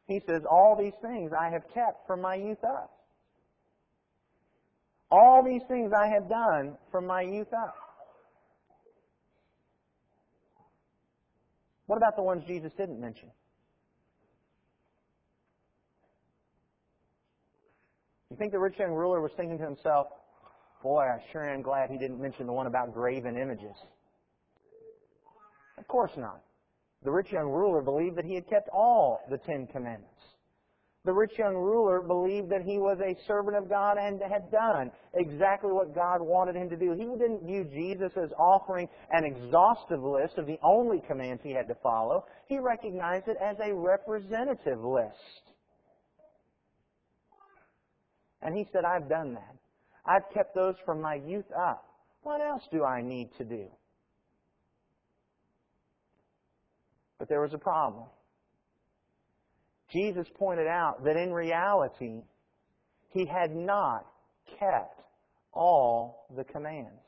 He 0.07 0.19
says, 0.27 0.41
All 0.49 0.75
these 0.79 0.93
things 1.01 1.31
I 1.39 1.51
have 1.51 1.63
kept 1.73 2.07
from 2.07 2.21
my 2.21 2.35
youth 2.35 2.63
up. 2.63 2.91
All 5.11 5.43
these 5.45 5.61
things 5.67 5.91
I 5.95 6.07
have 6.07 6.27
done 6.27 6.75
from 6.91 7.05
my 7.05 7.21
youth 7.21 7.53
up. 7.53 7.75
What 11.85 11.97
about 11.97 12.15
the 12.15 12.23
ones 12.23 12.43
Jesus 12.47 12.71
didn't 12.77 12.99
mention? 12.99 13.29
You 18.29 18.37
think 18.37 18.51
the 18.51 18.59
rich 18.59 18.77
young 18.77 18.91
ruler 18.91 19.21
was 19.21 19.31
thinking 19.37 19.57
to 19.57 19.63
himself, 19.63 20.07
Boy, 20.83 21.03
I 21.03 21.23
sure 21.31 21.49
am 21.49 21.61
glad 21.61 21.89
he 21.89 21.97
didn't 21.97 22.21
mention 22.21 22.45
the 22.45 22.53
one 22.53 22.67
about 22.67 22.93
graven 22.93 23.37
images. 23.37 23.75
Of 25.77 25.87
course 25.87 26.11
not. 26.17 26.41
The 27.03 27.11
rich 27.11 27.31
young 27.31 27.47
ruler 27.47 27.81
believed 27.81 28.17
that 28.17 28.25
he 28.25 28.35
had 28.35 28.47
kept 28.49 28.69
all 28.69 29.21
the 29.29 29.37
Ten 29.37 29.67
Commandments. 29.67 30.13
The 31.05 31.13
rich 31.13 31.37
young 31.37 31.55
ruler 31.55 32.01
believed 32.01 32.49
that 32.49 32.63
he 32.63 32.79
was 32.79 32.99
a 32.99 33.15
servant 33.27 33.55
of 33.55 33.69
God 33.69 33.97
and 33.97 34.21
had 34.21 34.51
done 34.51 34.91
exactly 35.13 35.71
what 35.71 35.95
God 35.95 36.21
wanted 36.21 36.55
him 36.55 36.69
to 36.69 36.75
do. 36.75 36.91
He 36.91 37.05
didn't 37.05 37.45
view 37.45 37.63
Jesus 37.63 38.11
as 38.17 38.29
offering 38.37 38.89
an 39.11 39.23
exhaustive 39.23 40.03
list 40.03 40.37
of 40.37 40.47
the 40.47 40.59
only 40.61 41.01
commands 41.07 41.41
he 41.43 41.51
had 41.51 41.67
to 41.69 41.75
follow. 41.75 42.25
He 42.47 42.59
recognized 42.59 43.29
it 43.29 43.37
as 43.41 43.55
a 43.63 43.73
representative 43.73 44.83
list. 44.83 45.53
And 48.41 48.55
he 48.55 48.65
said, 48.71 48.83
I've 48.85 49.09
done 49.09 49.33
that. 49.33 49.55
I've 50.05 50.31
kept 50.33 50.55
those 50.55 50.75
from 50.85 51.01
my 51.01 51.15
youth 51.15 51.45
up. 51.57 51.85
What 52.23 52.41
else 52.41 52.63
do 52.71 52.83
I 52.83 53.01
need 53.01 53.29
to 53.37 53.43
do? 53.43 53.65
But 57.19 57.29
there 57.29 57.41
was 57.41 57.53
a 57.53 57.57
problem. 57.57 58.05
Jesus 59.91 60.27
pointed 60.37 60.67
out 60.67 61.03
that 61.03 61.15
in 61.15 61.31
reality, 61.31 62.21
he 63.09 63.25
had 63.25 63.55
not 63.55 64.05
kept 64.59 65.01
all 65.53 66.27
the 66.35 66.43
commands. 66.43 67.01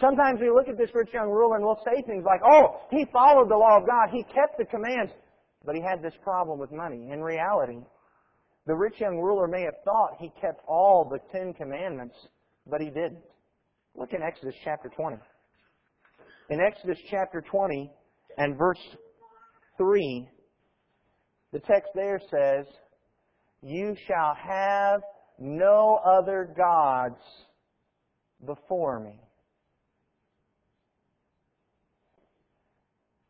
Sometimes 0.00 0.40
we 0.40 0.48
look 0.48 0.68
at 0.68 0.78
this 0.78 0.90
rich 0.94 1.10
young 1.12 1.28
ruler 1.28 1.56
and 1.56 1.64
we'll 1.64 1.82
say 1.84 2.02
things 2.02 2.24
like, 2.24 2.40
oh, 2.44 2.80
he 2.90 3.04
followed 3.12 3.50
the 3.50 3.56
law 3.56 3.76
of 3.76 3.86
God, 3.86 4.08
he 4.10 4.22
kept 4.22 4.56
the 4.56 4.64
commands, 4.64 5.12
but 5.64 5.74
he 5.74 5.82
had 5.82 6.02
this 6.02 6.14
problem 6.22 6.58
with 6.58 6.72
money. 6.72 7.10
In 7.12 7.20
reality, 7.20 7.80
the 8.66 8.74
rich 8.74 9.00
young 9.00 9.18
ruler 9.18 9.46
may 9.46 9.62
have 9.62 9.74
thought 9.84 10.16
he 10.18 10.32
kept 10.40 10.60
all 10.66 11.04
the 11.04 11.18
Ten 11.32 11.52
Commandments, 11.54 12.14
but 12.66 12.80
he 12.80 12.88
didn't. 12.88 13.24
Look 13.94 14.12
in 14.12 14.22
Exodus 14.22 14.54
chapter 14.64 14.88
20. 14.88 15.16
In 16.50 16.60
Exodus 16.60 16.98
chapter 17.10 17.40
20, 17.40 17.90
and 18.38 18.56
verse 18.56 18.78
3, 19.76 20.28
the 21.52 21.60
text 21.60 21.90
there 21.94 22.20
says, 22.30 22.66
You 23.62 23.96
shall 24.06 24.34
have 24.34 25.00
no 25.38 25.98
other 26.04 26.52
gods 26.56 27.20
before 28.46 29.00
me. 29.00 29.20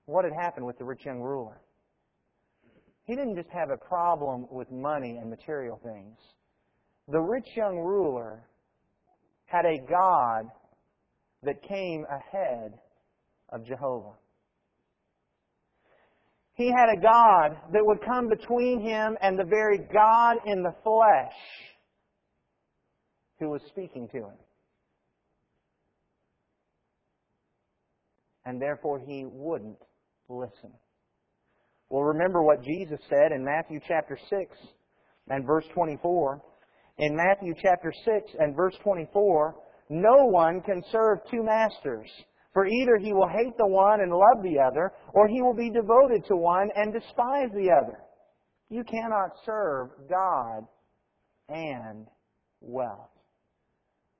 What 0.06 0.24
had 0.24 0.34
happened 0.34 0.66
with 0.66 0.78
the 0.78 0.84
rich 0.84 1.04
young 1.04 1.20
ruler? 1.20 1.60
He 3.10 3.16
didn't 3.16 3.34
just 3.34 3.48
have 3.48 3.70
a 3.70 3.76
problem 3.76 4.46
with 4.52 4.70
money 4.70 5.16
and 5.20 5.28
material 5.28 5.80
things. 5.82 6.16
The 7.08 7.18
rich 7.18 7.48
young 7.56 7.76
ruler 7.76 8.46
had 9.46 9.64
a 9.64 9.78
God 9.80 10.44
that 11.42 11.60
came 11.60 12.06
ahead 12.08 12.74
of 13.48 13.66
Jehovah. 13.66 14.12
He 16.54 16.70
had 16.70 16.88
a 16.88 17.00
God 17.00 17.56
that 17.72 17.84
would 17.84 17.98
come 18.00 18.28
between 18.28 18.80
him 18.80 19.18
and 19.20 19.36
the 19.36 19.44
very 19.44 19.78
God 19.92 20.36
in 20.46 20.62
the 20.62 20.76
flesh 20.84 21.34
who 23.40 23.48
was 23.48 23.60
speaking 23.70 24.06
to 24.12 24.18
him. 24.18 24.38
And 28.44 28.62
therefore 28.62 29.00
he 29.00 29.24
wouldn't 29.26 29.82
listen. 30.28 30.70
Well, 31.90 32.04
remember 32.04 32.42
what 32.42 32.62
Jesus 32.62 33.00
said 33.08 33.32
in 33.32 33.44
Matthew 33.44 33.80
chapter 33.86 34.16
6 34.30 34.56
and 35.28 35.44
verse 35.44 35.64
24. 35.74 36.40
In 36.98 37.16
Matthew 37.16 37.52
chapter 37.60 37.92
6 38.04 38.30
and 38.38 38.54
verse 38.54 38.74
24, 38.84 39.56
no 39.88 40.26
one 40.26 40.60
can 40.60 40.82
serve 40.92 41.18
two 41.28 41.42
masters. 41.42 42.08
For 42.52 42.66
either 42.66 42.96
he 42.96 43.12
will 43.12 43.28
hate 43.28 43.56
the 43.58 43.66
one 43.66 44.00
and 44.00 44.12
love 44.12 44.42
the 44.42 44.58
other, 44.60 44.92
or 45.14 45.26
he 45.26 45.42
will 45.42 45.54
be 45.54 45.70
devoted 45.70 46.24
to 46.26 46.36
one 46.36 46.68
and 46.76 46.92
despise 46.92 47.50
the 47.54 47.70
other. 47.70 47.98
You 48.68 48.84
cannot 48.84 49.30
serve 49.44 49.88
God 50.08 50.66
and 51.48 52.06
wealth. 52.60 53.10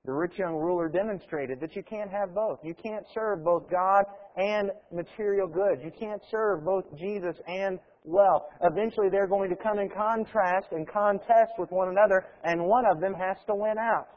The 0.03 0.11
rich 0.11 0.33
young 0.39 0.55
ruler 0.55 0.89
demonstrated 0.89 1.59
that 1.59 1.75
you 1.75 1.83
can't 1.83 2.09
have 2.09 2.33
both. 2.33 2.59
You 2.63 2.73
can't 2.73 3.05
serve 3.13 3.43
both 3.43 3.69
God 3.69 4.03
and 4.35 4.71
material 4.91 5.47
goods. 5.47 5.81
You 5.83 5.91
can't 5.91 6.21
serve 6.31 6.65
both 6.65 6.85
Jesus 6.97 7.35
and 7.47 7.79
wealth. 8.03 8.43
Eventually 8.63 9.09
they're 9.11 9.27
going 9.27 9.51
to 9.51 9.55
come 9.55 9.77
in 9.77 9.89
contrast 9.89 10.67
and 10.71 10.87
contest 10.87 11.51
with 11.59 11.69
one 11.69 11.89
another, 11.89 12.25
and 12.43 12.65
one 12.65 12.85
of 12.89 12.99
them 12.99 13.13
has 13.13 13.37
to 13.45 13.53
win 13.53 13.77
out. 13.77 14.07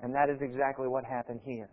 And 0.00 0.14
that 0.14 0.30
is 0.30 0.40
exactly 0.40 0.86
what 0.86 1.04
happened 1.04 1.40
here. 1.44 1.70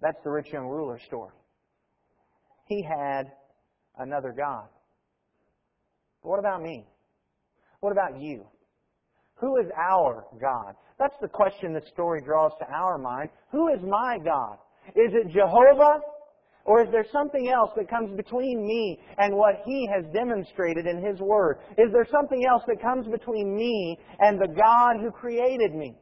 That's 0.00 0.18
the 0.24 0.30
rich 0.30 0.52
young 0.52 0.66
ruler 0.66 0.98
story. 1.06 1.32
He 2.66 2.82
had 2.82 3.32
another 3.98 4.32
God. 4.36 4.68
But 6.22 6.30
what 6.30 6.38
about 6.38 6.62
me? 6.62 6.86
What 7.80 7.92
about 7.92 8.18
you? 8.20 8.46
Who 9.36 9.58
is 9.58 9.66
our 9.76 10.24
God? 10.40 10.74
That's 10.98 11.16
the 11.20 11.28
question 11.28 11.74
this 11.74 11.88
story 11.92 12.22
draws 12.22 12.52
to 12.58 12.66
our 12.72 12.98
mind. 12.98 13.28
Who 13.52 13.68
is 13.68 13.80
my 13.82 14.18
God? 14.24 14.58
Is 14.94 15.12
it 15.12 15.28
Jehovah? 15.32 16.00
Or 16.64 16.82
is 16.82 16.90
there 16.90 17.06
something 17.12 17.48
else 17.48 17.70
that 17.76 17.88
comes 17.88 18.16
between 18.16 18.66
me 18.66 18.98
and 19.18 19.36
what 19.36 19.62
He 19.64 19.88
has 19.94 20.04
demonstrated 20.12 20.86
in 20.86 21.04
His 21.04 21.20
Word? 21.20 21.58
Is 21.78 21.92
there 21.92 22.06
something 22.10 22.44
else 22.44 22.62
that 22.66 22.82
comes 22.82 23.06
between 23.06 23.54
me 23.54 23.98
and 24.18 24.40
the 24.40 24.48
God 24.48 24.96
who 25.00 25.10
created 25.12 25.74
me? 25.74 25.96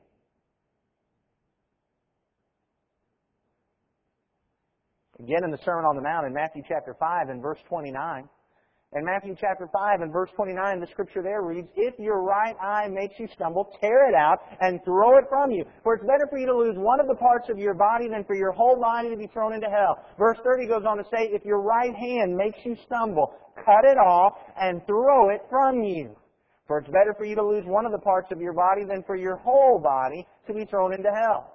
Again 5.19 5.45
in 5.45 5.51
the 5.51 5.59
Sermon 5.65 5.85
on 5.85 5.97
the 5.97 6.03
Mount 6.03 6.27
in 6.27 6.33
Matthew 6.33 6.63
chapter 6.67 6.95
5 6.99 7.29
and 7.29 7.43
verse 7.43 7.59
29. 7.69 8.29
In 8.95 9.05
Matthew 9.05 9.35
chapter 9.41 9.69
5 9.73 10.03
and 10.03 10.13
verse 10.13 10.31
29, 10.37 10.79
the 10.79 10.87
scripture 10.87 11.21
there 11.21 11.43
reads, 11.43 11.67
If 11.75 11.99
your 11.99 12.23
right 12.23 12.55
eye 12.63 12.87
makes 12.87 13.19
you 13.19 13.27
stumble, 13.35 13.69
tear 13.81 14.09
it 14.09 14.15
out 14.15 14.39
and 14.61 14.79
throw 14.85 15.19
it 15.19 15.25
from 15.29 15.51
you. 15.51 15.65
For 15.83 15.95
it's 15.95 16.05
better 16.05 16.29
for 16.31 16.39
you 16.39 16.47
to 16.47 16.57
lose 16.57 16.77
one 16.79 17.01
of 17.01 17.09
the 17.09 17.17
parts 17.17 17.49
of 17.51 17.59
your 17.59 17.75
body 17.75 18.07
than 18.09 18.23
for 18.25 18.37
your 18.37 18.53
whole 18.53 18.81
body 18.81 19.11
to 19.11 19.17
be 19.17 19.27
thrown 19.27 19.53
into 19.53 19.67
hell. 19.67 19.99
Verse 20.17 20.39
30 20.45 20.69
goes 20.69 20.85
on 20.87 20.97
to 20.99 21.05
say, 21.11 21.27
If 21.33 21.45
your 21.45 21.61
right 21.61 21.93
hand 21.93 22.37
makes 22.37 22.59
you 22.65 22.77
stumble, 22.87 23.35
cut 23.57 23.83
it 23.85 23.99
off 23.99 24.35
and 24.61 24.81
throw 24.87 25.31
it 25.31 25.43
from 25.51 25.83
you. 25.83 26.15
For 26.69 26.79
it's 26.79 26.87
better 26.87 27.15
for 27.19 27.25
you 27.25 27.35
to 27.35 27.43
lose 27.43 27.65
one 27.67 27.87
of 27.87 27.91
the 27.91 27.99
parts 27.99 28.31
of 28.31 28.41
your 28.41 28.53
body 28.53 28.85
than 28.85 29.03
for 29.03 29.17
your 29.17 29.37
whole 29.37 29.81
body 29.81 30.25
to 30.47 30.55
be 30.55 30.65
thrown 30.67 30.95
into 30.95 31.11
hell. 31.11 31.51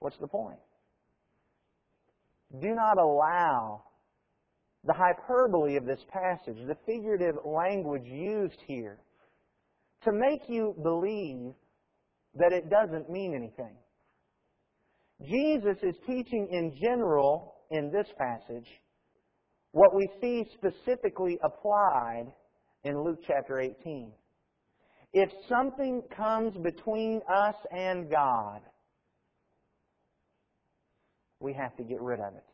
What's 0.00 0.18
the 0.18 0.26
point? 0.26 0.58
Do 2.52 2.74
not 2.74 2.98
allow 2.98 3.84
the 4.84 4.94
hyperbole 4.94 5.76
of 5.76 5.84
this 5.84 6.00
passage, 6.10 6.56
the 6.66 6.76
figurative 6.86 7.36
language 7.44 8.06
used 8.06 8.58
here, 8.66 8.98
to 10.04 10.12
make 10.12 10.48
you 10.48 10.74
believe 10.82 11.52
that 12.34 12.52
it 12.52 12.70
doesn't 12.70 13.10
mean 13.10 13.34
anything. 13.34 13.76
Jesus 15.20 15.76
is 15.82 15.96
teaching 16.06 16.48
in 16.50 16.76
general 16.80 17.56
in 17.70 17.90
this 17.90 18.06
passage 18.16 18.68
what 19.72 19.94
we 19.94 20.08
see 20.20 20.46
specifically 20.54 21.38
applied 21.42 22.32
in 22.84 23.02
Luke 23.02 23.18
chapter 23.26 23.60
18. 23.60 24.12
If 25.12 25.30
something 25.48 26.02
comes 26.16 26.54
between 26.62 27.20
us 27.32 27.54
and 27.72 28.10
God, 28.10 28.60
we 31.40 31.52
have 31.52 31.76
to 31.76 31.82
get 31.82 32.00
rid 32.00 32.20
of 32.20 32.34
it. 32.34 32.44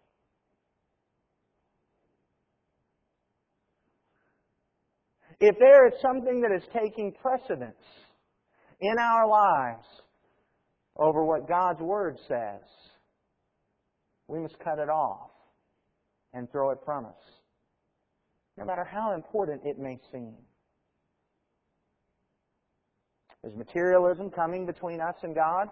If 5.41 5.59
there 5.59 5.87
is 5.89 5.95
something 6.01 6.41
that 6.43 6.55
is 6.55 6.63
taking 6.73 7.13
precedence 7.13 7.75
in 8.81 8.99
our 8.99 9.29
lives 9.29 9.87
over 10.97 11.25
what 11.25 11.49
God's 11.49 11.81
Word 11.81 12.19
says, 12.29 12.63
we 14.29 14.39
must 14.39 14.59
cut 14.61 14.79
it 14.79 14.89
off 14.89 15.31
and 16.33 16.51
throw 16.51 16.71
it 16.71 16.79
from 16.85 17.07
us, 17.07 17.13
no 18.57 18.65
matter 18.65 18.85
how 18.85 19.15
important 19.15 19.63
it 19.65 19.79
may 19.79 19.99
seem. 20.13 20.35
Is 23.43 23.55
materialism 23.55 24.31
coming 24.31 24.65
between 24.65 25.01
us 25.01 25.17
and 25.23 25.35
God? 25.35 25.69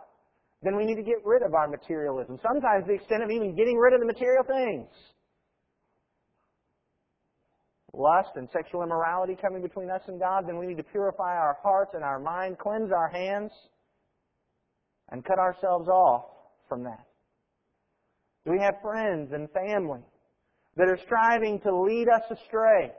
Then 0.63 0.77
we 0.77 0.85
need 0.85 0.97
to 0.97 1.03
get 1.03 1.25
rid 1.25 1.43
of 1.43 1.55
our 1.55 1.69
materialism. 1.69 2.39
Sometimes 2.43 2.87
the 2.87 2.95
extent 2.95 3.23
of 3.23 3.31
even 3.31 3.57
getting 3.57 3.77
rid 3.77 3.95
of 3.95 4.01
the 4.01 4.07
material 4.07 4.45
things. 4.45 4.89
Lust 7.95 8.31
and 8.37 8.49
sexual 8.53 8.83
immorality 8.83 9.37
coming 9.41 9.61
between 9.61 9.91
us 9.91 10.01
and 10.07 10.19
God, 10.19 10.45
then 10.47 10.59
we 10.59 10.67
need 10.67 10.79
to 10.79 10.83
purify 10.85 11.37
our 11.37 11.59
hearts 11.63 11.93
and 11.95 12.03
our 12.03 12.19
mind, 12.19 12.59
cleanse 12.59 12.91
our 12.91 13.09
hands, 13.09 13.51
and 15.11 15.25
cut 15.25 15.39
ourselves 15.39 15.89
off 15.89 16.25
from 16.69 16.85
that. 16.85 17.05
Do 18.47 18.53
we 18.53 18.61
have 18.61 18.75
friends 18.83 19.33
and 19.33 19.49
family 19.51 20.01
that 20.77 20.89
are 20.89 20.99
striving 21.05 21.61
to 21.61 21.77
lead 21.77 22.09
us 22.09 22.23
astray? 22.31 22.93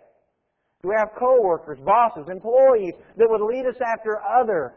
Do 0.84 0.90
we 0.90 0.96
have 0.98 1.10
coworkers, 1.18 1.80
bosses, 1.84 2.28
employees 2.30 2.94
that 3.18 3.28
would 3.28 3.42
lead 3.42 3.66
us 3.66 3.78
after 3.82 4.22
other 4.22 4.76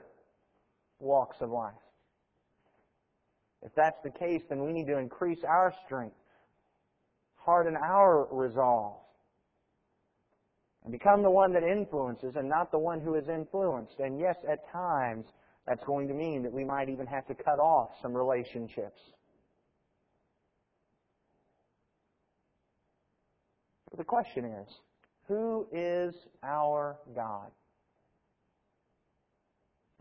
walks 0.98 1.36
of 1.40 1.50
life? 1.50 1.74
If 3.62 3.72
that's 3.74 3.96
the 4.04 4.10
case, 4.10 4.42
then 4.48 4.64
we 4.64 4.72
need 4.72 4.86
to 4.86 4.98
increase 4.98 5.40
our 5.46 5.72
strength, 5.84 6.16
harden 7.36 7.76
our 7.76 8.28
resolve, 8.30 8.96
and 10.84 10.92
become 10.92 11.22
the 11.22 11.30
one 11.30 11.52
that 11.52 11.64
influences 11.64 12.36
and 12.36 12.48
not 12.48 12.70
the 12.70 12.78
one 12.78 13.00
who 13.00 13.14
is 13.14 13.28
influenced. 13.28 13.98
And 13.98 14.20
yes, 14.20 14.36
at 14.48 14.70
times, 14.70 15.26
that's 15.66 15.82
going 15.84 16.06
to 16.08 16.14
mean 16.14 16.42
that 16.44 16.52
we 16.52 16.64
might 16.64 16.88
even 16.88 17.06
have 17.06 17.26
to 17.26 17.34
cut 17.34 17.58
off 17.58 17.90
some 18.00 18.14
relationships. 18.14 19.00
But 23.90 23.98
the 23.98 24.04
question 24.04 24.44
is, 24.44 24.68
who 25.26 25.66
is 25.72 26.14
our 26.44 26.98
God? 27.14 27.50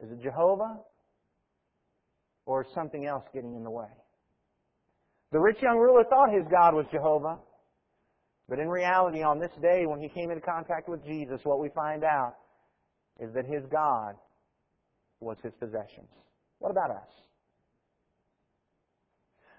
Is 0.04 0.12
it 0.12 0.22
Jehovah? 0.22 0.78
Or 2.46 2.66
something 2.76 3.06
else 3.06 3.24
getting 3.34 3.56
in 3.56 3.64
the 3.64 3.72
way? 3.72 3.90
The 5.32 5.40
rich 5.40 5.58
young 5.62 5.78
ruler 5.78 6.04
thought 6.04 6.32
his 6.32 6.46
God 6.50 6.76
was 6.76 6.86
Jehovah. 6.92 7.40
But 8.48 8.60
in 8.60 8.70
reality, 8.70 9.24
on 9.24 9.40
this 9.40 9.52
day, 9.62 9.86
when 9.86 10.00
he 10.00 10.08
came 10.08 10.30
into 10.30 10.42
contact 10.42 10.88
with 10.88 11.04
Jesus, 11.04 11.40
what 11.44 11.60
we 11.60 11.70
find 11.70 12.04
out 12.04 12.36
is 13.20 13.34
that 13.34 13.46
his 13.46 13.64
God 13.72 14.16
was 15.20 15.38
his 15.44 15.54
possessions. 15.60 16.10
What 16.60 16.70
about 16.70 16.92
us? 16.92 17.10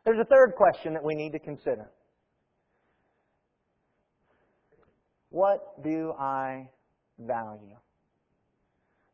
There's 0.04 0.20
a 0.20 0.24
third 0.24 0.54
question 0.56 0.94
that 0.94 1.02
we 1.02 1.14
need 1.16 1.32
to 1.32 1.40
consider. 1.40 1.90
What 5.30 5.82
do 5.82 6.12
I 6.12 6.68
value? 7.18 7.76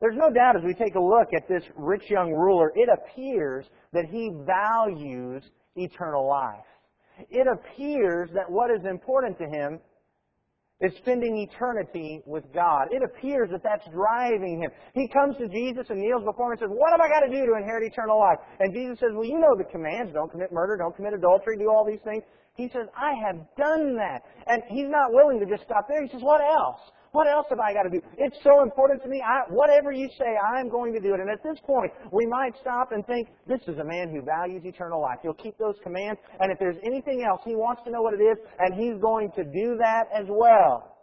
There's 0.03 0.19
no 0.19 0.31
doubt 0.31 0.57
as 0.57 0.65
we 0.65 0.75
take 0.75 0.97
a 0.97 1.01
look 1.01 1.29
at 1.33 1.47
this 1.47 1.63
rich 1.77 2.11
young 2.11 2.33
ruler, 2.33 2.73
it 2.75 2.89
appears 2.91 3.67
that 3.93 4.07
he 4.11 4.33
values 4.45 5.45
eternal 5.77 6.29
life. 6.29 6.67
It 7.31 7.47
appears 7.47 8.29
that 8.35 8.51
what 8.51 8.73
is 8.73 8.85
important 8.85 9.39
to 9.39 9.47
him 9.47 9.79
is 10.81 10.91
spending 10.99 11.39
eternity 11.39 12.21
with 12.27 12.43
God. 12.53 12.89
It 12.91 13.05
appears 13.05 13.51
that 13.53 13.63
that's 13.63 13.87
driving 13.95 14.61
him. 14.61 14.73
He 14.93 15.07
comes 15.07 15.37
to 15.37 15.47
Jesus 15.47 15.87
and 15.89 16.01
kneels 16.01 16.25
before 16.25 16.47
him 16.51 16.59
and 16.59 16.67
says, 16.67 16.75
What 16.75 16.91
have 16.91 16.99
I 16.99 17.07
got 17.07 17.21
to 17.21 17.31
do 17.31 17.47
to 17.47 17.55
inherit 17.55 17.87
eternal 17.87 18.19
life? 18.19 18.43
And 18.59 18.75
Jesus 18.75 18.99
says, 18.99 19.11
Well, 19.15 19.25
you 19.25 19.39
know 19.39 19.55
the 19.57 19.71
commands. 19.71 20.13
Don't 20.13 20.33
commit 20.33 20.51
murder, 20.51 20.77
don't 20.77 20.97
commit 20.97 21.15
adultery, 21.15 21.57
do 21.57 21.71
all 21.71 21.87
these 21.87 22.03
things. 22.03 22.25
He 22.57 22.67
says, 22.75 22.91
I 22.99 23.15
have 23.23 23.39
done 23.57 23.95
that. 24.03 24.27
And 24.49 24.67
he's 24.69 24.91
not 24.91 25.15
willing 25.15 25.39
to 25.39 25.47
just 25.47 25.63
stop 25.63 25.87
there. 25.87 26.03
He 26.03 26.11
says, 26.11 26.27
What 26.27 26.43
else? 26.43 26.83
What 27.13 27.29
else 27.29 27.47
have 27.51 27.61
I 27.61 27.75
got 27.75 27.83
to 27.83 27.91
do? 27.91 28.01
It's 28.17 28.39
so 28.43 28.63
important 28.63 29.03
to 29.03 29.09
me. 29.09 29.21
I, 29.21 29.43
whatever 29.53 29.93
you 29.93 30.09
say, 30.19 30.35
I'm 30.57 30.71
going 30.71 30.95
to 30.95 31.01
do 31.01 31.13
it. 31.13 31.21
And 31.21 31.29
at 31.29 31.43
this 31.43 31.59
point, 31.67 31.93
we 32.11 32.25
might 32.25 32.55
stop 32.59 32.93
and 32.93 33.07
think, 33.07 33.29
this 33.47 33.61
is 33.69 33.79
a 33.79 33.85
man 33.85 34.09
who 34.11 34.23
values 34.23 34.63
eternal 34.65 35.01
life. 35.01 35.19
He'll 35.23 35.35
keep 35.35 35.59
those 35.59 35.75
commands. 35.83 36.19
And 36.41 36.51
if 36.51 36.59
there's 36.59 36.79
anything 36.83 37.23
else, 37.23 37.43
he 37.45 37.55
wants 37.55 37.83
to 37.85 37.91
know 37.91 38.01
what 38.01 38.15
it 38.15 38.23
is, 38.23 38.39
and 38.59 38.75
he's 38.75 38.99
going 39.01 39.31
to 39.37 39.45
do 39.45 39.77
that 39.79 40.05
as 40.15 40.25
well. 40.29 40.97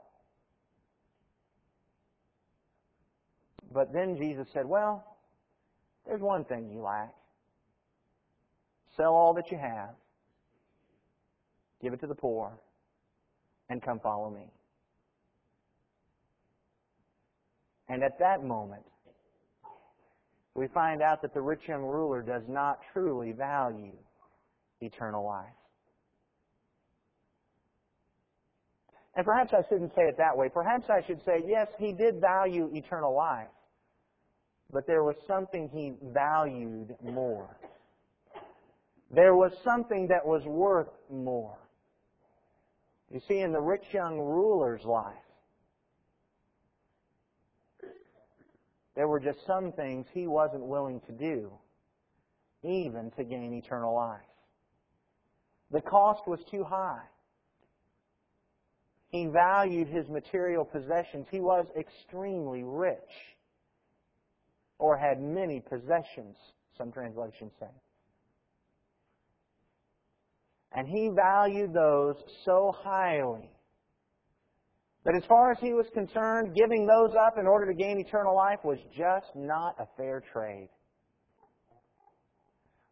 But 3.72 3.94
then 3.94 4.18
Jesus 4.18 4.48
said, 4.52 4.66
well, 4.66 5.06
there's 6.08 6.22
one 6.22 6.44
thing 6.44 6.72
you 6.74 6.82
lack. 6.82 7.14
Sell 8.98 9.14
all 9.14 9.36
that 9.36 9.52
you 9.52 9.60
have, 9.60 9.92
give 11.84 11.94
it 11.94 12.02
to 12.02 12.08
the 12.08 12.16
poor, 12.16 12.52
and 13.70 13.80
come 13.80 14.00
follow 14.00 14.32
me. 14.32 14.48
And 17.90 18.04
at 18.04 18.20
that 18.20 18.44
moment, 18.44 18.84
we 20.54 20.68
find 20.68 21.02
out 21.02 21.22
that 21.24 21.34
the 21.34 21.42
rich 21.42 21.62
young 21.68 21.84
ruler 21.84 22.22
does 22.22 22.44
not 22.48 22.80
truly 22.94 23.32
value 23.32 23.98
eternal 24.82 25.26
life. 25.26 25.46
And 29.16 29.26
perhaps 29.26 29.52
I 29.54 29.68
shouldn't 29.68 29.94
say 29.96 30.04
it 30.04 30.18
that 30.18 30.38
way. 30.38 30.50
Perhaps 30.50 30.86
I 30.90 31.06
should 31.06 31.20
say, 31.26 31.44
yes, 31.46 31.68
he 31.78 31.92
did 31.92 32.22
value 32.22 32.70
eternal 32.74 33.16
life, 33.16 33.48
but 34.72 34.86
there 34.86 35.04
was 35.04 35.16
something 35.28 35.70
he 35.74 35.94
valued 36.14 36.96
more. 37.04 37.58
There 39.12 39.36
was 39.36 39.52
something 39.64 40.08
that 40.08 40.26
was 40.26 40.44
worth 40.46 40.90
more. 41.12 41.58
You 43.12 43.20
see, 43.28 43.40
in 43.40 43.52
the 43.52 43.60
rich 43.60 43.86
young 43.92 44.20
ruler's 44.20 44.84
life, 44.86 45.16
There 49.00 49.08
were 49.08 49.22
just 49.22 49.40
some 49.48 49.72
things 49.72 50.08
he 50.14 50.28
wasn't 50.28 50.66
willing 50.66 51.00
to 51.08 51.14
do, 51.14 51.54
even 52.64 53.12
to 53.12 53.24
gain 53.24 53.54
eternal 53.54 53.96
life. 53.96 54.20
The 55.72 55.80
cost 55.80 56.28
was 56.28 56.42
too 56.52 56.66
high. 56.66 57.06
He 59.08 59.28
valued 59.28 59.88
his 59.88 60.10
material 60.10 60.66
possessions. 60.66 61.28
He 61.32 61.40
was 61.40 61.66
extremely 61.78 62.64
rich, 62.66 62.98
or 64.80 64.98
had 64.98 65.22
many 65.22 65.62
possessions, 65.62 66.36
some 66.78 66.92
translations 66.92 67.54
say. 67.58 67.72
And 70.74 70.90
he 70.90 71.08
valued 71.08 71.72
those 71.74 72.18
so 72.44 72.76
highly 72.78 73.50
that 75.06 75.16
as 75.16 75.24
far 75.28 75.52
as 75.52 75.58
he 75.62 75.74
was 75.74 75.86
concerned, 75.94 76.56
giving 76.56 76.86
those 76.86 77.16
up 77.16 77.38
in 77.40 77.48
order 77.48 77.66
to 77.66 77.74
gain 77.74 78.00
eternal 78.00 78.36
life 78.36 78.60
was 78.64 78.78
just 78.96 79.28
not 79.36 79.76
a 79.80 79.88
fair 79.98 80.22
trade. 80.34 80.70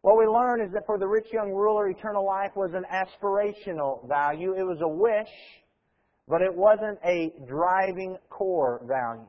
What 0.02 0.16
we 0.16 0.26
learn 0.26 0.60
is 0.60 0.72
that 0.72 0.86
for 0.86 0.98
the 0.98 1.06
rich 1.06 1.26
young 1.32 1.50
ruler, 1.50 1.88
eternal 1.88 2.24
life 2.24 2.52
was 2.54 2.70
an 2.72 2.84
aspirational 2.90 4.08
value. 4.08 4.54
It 4.54 4.62
was 4.62 4.78
a 4.80 4.88
wish, 4.88 5.28
but 6.26 6.40
it 6.40 6.54
wasn't 6.54 6.98
a 7.04 7.32
driving 7.46 8.16
core 8.30 8.80
value. 8.86 9.26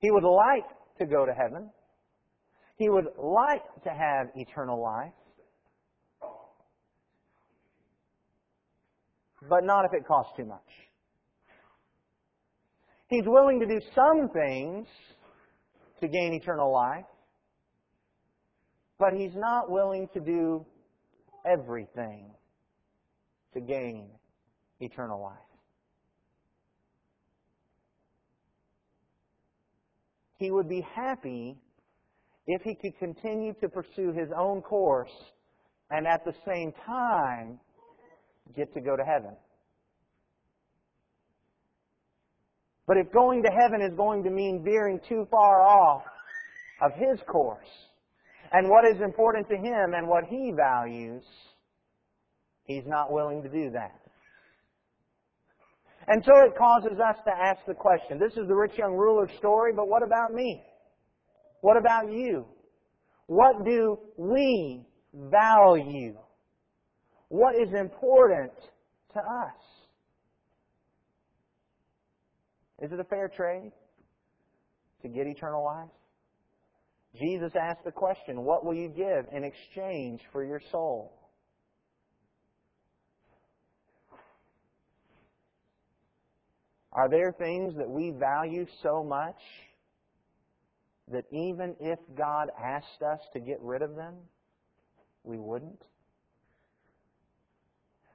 He 0.00 0.10
would 0.10 0.24
like 0.24 0.66
to 0.98 1.06
go 1.06 1.24
to 1.24 1.32
heaven. 1.32 1.70
He 2.76 2.88
would 2.90 3.06
like 3.16 3.62
to 3.84 3.90
have 3.90 4.26
eternal 4.34 4.82
life. 4.82 5.12
But 9.48 9.64
not 9.64 9.84
if 9.84 9.92
it 9.94 10.06
costs 10.06 10.32
too 10.36 10.44
much. 10.44 10.60
He's 13.14 13.26
willing 13.26 13.60
to 13.60 13.66
do 13.66 13.80
some 13.94 14.28
things 14.30 14.88
to 16.00 16.08
gain 16.08 16.34
eternal 16.34 16.72
life, 16.72 17.04
but 18.98 19.12
he's 19.12 19.36
not 19.36 19.70
willing 19.70 20.08
to 20.14 20.20
do 20.20 20.66
everything 21.46 22.32
to 23.52 23.60
gain 23.60 24.08
eternal 24.80 25.22
life. 25.22 25.38
He 30.38 30.50
would 30.50 30.68
be 30.68 30.80
happy 30.80 31.56
if 32.48 32.62
he 32.62 32.74
could 32.74 32.98
continue 32.98 33.54
to 33.60 33.68
pursue 33.68 34.10
his 34.10 34.30
own 34.36 34.60
course 34.60 35.14
and 35.88 36.08
at 36.08 36.24
the 36.24 36.34
same 36.44 36.72
time 36.84 37.60
get 38.56 38.74
to 38.74 38.80
go 38.80 38.96
to 38.96 39.04
heaven. 39.04 39.36
But 42.86 42.98
if 42.98 43.10
going 43.12 43.42
to 43.42 43.50
heaven 43.50 43.80
is 43.80 43.96
going 43.96 44.22
to 44.24 44.30
mean 44.30 44.62
veering 44.64 45.00
too 45.08 45.26
far 45.30 45.62
off 45.62 46.02
of 46.82 46.92
his 46.92 47.18
course 47.26 47.66
and 48.52 48.68
what 48.68 48.84
is 48.84 49.00
important 49.00 49.48
to 49.48 49.56
him 49.56 49.94
and 49.94 50.06
what 50.06 50.24
he 50.24 50.52
values, 50.54 51.22
he's 52.64 52.84
not 52.86 53.10
willing 53.10 53.42
to 53.42 53.48
do 53.48 53.70
that. 53.70 54.00
And 56.06 56.22
so 56.24 56.32
it 56.44 56.56
causes 56.56 56.98
us 57.00 57.16
to 57.24 57.32
ask 57.32 57.60
the 57.66 57.74
question. 57.74 58.18
This 58.18 58.32
is 58.32 58.46
the 58.46 58.54
rich 58.54 58.76
young 58.76 58.92
ruler's 58.92 59.30
story, 59.38 59.72
but 59.74 59.88
what 59.88 60.02
about 60.02 60.34
me? 60.34 60.62
What 61.62 61.78
about 61.78 62.12
you? 62.12 62.44
What 63.26 63.64
do 63.64 63.98
we 64.18 64.84
value? 65.14 66.14
What 67.28 67.54
is 67.54 67.72
important 67.72 68.52
to 69.14 69.20
us? 69.20 69.73
Is 72.84 72.92
it 72.92 73.00
a 73.00 73.04
fair 73.04 73.28
trade 73.34 73.72
to 75.00 75.08
get 75.08 75.26
eternal 75.26 75.64
life? 75.64 75.88
Jesus 77.18 77.50
asked 77.58 77.82
the 77.82 77.90
question, 77.90 78.44
What 78.44 78.62
will 78.62 78.74
you 78.74 78.90
give 78.90 79.24
in 79.32 79.42
exchange 79.42 80.20
for 80.30 80.44
your 80.44 80.60
soul? 80.70 81.18
Are 86.92 87.08
there 87.08 87.32
things 87.32 87.74
that 87.78 87.88
we 87.88 88.12
value 88.20 88.66
so 88.82 89.02
much 89.02 89.40
that 91.10 91.24
even 91.32 91.74
if 91.80 91.98
God 92.18 92.48
asked 92.62 93.02
us 93.02 93.20
to 93.32 93.40
get 93.40 93.56
rid 93.62 93.80
of 93.80 93.96
them, 93.96 94.14
we 95.22 95.38
wouldn't? 95.38 95.80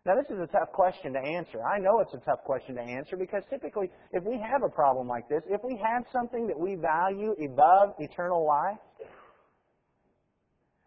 Now, 0.05 0.15
this 0.15 0.29
is 0.29 0.39
a 0.41 0.47
tough 0.47 0.71
question 0.71 1.13
to 1.13 1.19
answer. 1.19 1.59
I 1.61 1.77
know 1.77 1.99
it's 1.99 2.13
a 2.13 2.25
tough 2.25 2.43
question 2.45 2.75
to 2.75 2.81
answer 2.81 3.17
because 3.17 3.43
typically, 3.49 3.91
if 4.11 4.23
we 4.23 4.39
have 4.39 4.63
a 4.63 4.69
problem 4.69 5.07
like 5.07 5.27
this, 5.27 5.43
if 5.49 5.61
we 5.63 5.77
have 5.77 6.03
something 6.11 6.47
that 6.47 6.57
we 6.57 6.75
value 6.75 7.35
above 7.45 7.95
eternal 7.99 8.45
life, 8.47 8.79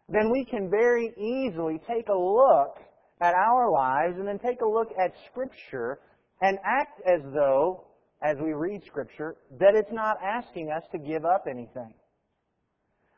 then 0.08 0.30
we 0.30 0.44
can 0.44 0.70
very 0.70 1.12
easily 1.18 1.78
take 1.86 2.08
a 2.08 2.18
look 2.18 2.78
at 3.20 3.34
our 3.34 3.70
lives 3.70 4.16
and 4.18 4.26
then 4.26 4.38
take 4.38 4.60
a 4.62 4.68
look 4.68 4.88
at 4.98 5.12
Scripture 5.30 6.00
and 6.40 6.58
act 6.64 7.00
as 7.06 7.20
though, 7.34 7.84
as 8.22 8.36
we 8.42 8.52
read 8.52 8.82
Scripture, 8.86 9.36
that 9.60 9.74
it's 9.74 9.92
not 9.92 10.16
asking 10.22 10.70
us 10.70 10.82
to 10.90 10.98
give 10.98 11.24
up 11.24 11.44
anything. 11.48 11.94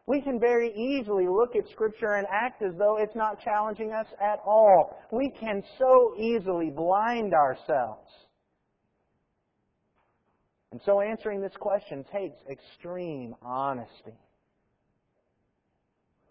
We 0.07 0.21
can 0.21 0.38
very 0.38 0.71
easily 0.75 1.27
look 1.27 1.57
at 1.57 1.69
Scripture 1.71 2.14
and 2.14 2.27
act 2.31 2.62
as 2.62 2.75
though 2.77 2.99
it's 2.99 3.17
not 3.17 3.40
challenging 3.40 3.93
us 3.93 4.07
at 4.21 4.38
all. 4.45 4.99
We 5.11 5.33
can 5.40 5.62
so 5.79 6.14
easily 6.19 6.71
blind 6.71 7.33
ourselves. 7.33 8.11
And 10.73 10.81
so 10.85 11.01
answering 11.01 11.40
this 11.40 11.57
question 11.59 12.05
takes 12.12 12.37
extreme 12.51 13.35
honesty 13.40 14.19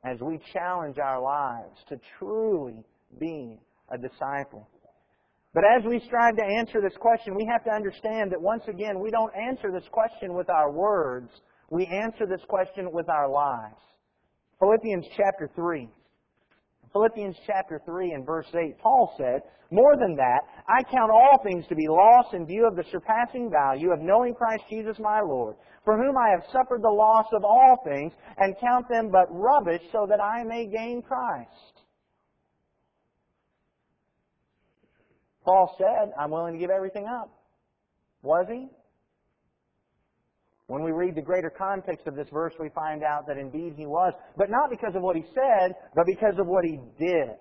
as 0.03 0.19
we 0.19 0.39
challenge 0.51 0.97
our 0.99 1.21
lives 1.21 1.79
to 1.89 1.97
truly 2.19 2.83
be 3.19 3.57
a 3.89 3.97
disciple. 3.97 4.67
But 5.53 5.63
as 5.77 5.85
we 5.85 6.01
strive 6.05 6.35
to 6.35 6.43
answer 6.43 6.81
this 6.81 6.97
question, 6.99 7.35
we 7.35 7.47
have 7.51 7.63
to 7.63 7.71
understand 7.71 8.31
that 8.31 8.41
once 8.41 8.63
again, 8.67 8.99
we 8.99 9.11
don't 9.11 9.31
answer 9.35 9.71
this 9.71 9.87
question 9.91 10.33
with 10.33 10.49
our 10.49 10.71
words, 10.71 11.29
we 11.69 11.85
answer 11.87 12.25
this 12.25 12.41
question 12.47 12.91
with 12.91 13.09
our 13.09 13.29
lives. 13.29 13.79
Philippians 14.59 15.05
chapter 15.17 15.49
3. 15.55 15.89
Philippians 16.93 17.35
chapter 17.47 17.81
3 17.85 18.11
and 18.11 18.25
verse 18.25 18.45
8, 18.53 18.77
Paul 18.79 19.13
said, 19.17 19.41
More 19.71 19.95
than 19.97 20.15
that, 20.15 20.41
I 20.69 20.83
count 20.83 21.11
all 21.11 21.39
things 21.43 21.65
to 21.67 21.75
be 21.75 21.87
lost 21.89 22.33
in 22.33 22.45
view 22.45 22.67
of 22.67 22.75
the 22.75 22.85
surpassing 22.91 23.49
value 23.49 23.91
of 23.91 23.99
knowing 23.99 24.35
Christ 24.35 24.63
Jesus 24.69 24.97
my 24.99 25.19
Lord, 25.19 25.55
for 25.83 25.97
whom 25.97 26.15
I 26.17 26.29
have 26.29 26.43
suffered 26.51 26.83
the 26.83 26.89
loss 26.89 27.25
of 27.33 27.43
all 27.43 27.77
things, 27.83 28.13
and 28.37 28.55
count 28.61 28.87
them 28.89 29.09
but 29.11 29.25
rubbish, 29.31 29.81
so 29.91 30.05
that 30.07 30.21
I 30.21 30.43
may 30.43 30.67
gain 30.67 31.01
Christ. 31.01 31.49
Paul 35.43 35.75
said, 35.77 36.13
I'm 36.17 36.31
willing 36.31 36.53
to 36.53 36.59
give 36.59 36.69
everything 36.69 37.05
up. 37.05 37.29
Was 38.21 38.45
he? 38.49 38.69
When 40.67 40.83
we 40.83 40.91
read 40.91 41.15
the 41.15 41.21
greater 41.21 41.49
context 41.49 42.07
of 42.07 42.15
this 42.15 42.27
verse, 42.31 42.53
we 42.59 42.69
find 42.69 43.03
out 43.03 43.27
that 43.27 43.37
indeed 43.37 43.73
he 43.75 43.85
was, 43.85 44.13
but 44.37 44.49
not 44.49 44.69
because 44.69 44.95
of 44.95 45.01
what 45.01 45.15
he 45.15 45.23
said, 45.33 45.75
but 45.95 46.05
because 46.05 46.39
of 46.39 46.47
what 46.47 46.63
he 46.63 46.79
did. 46.97 47.35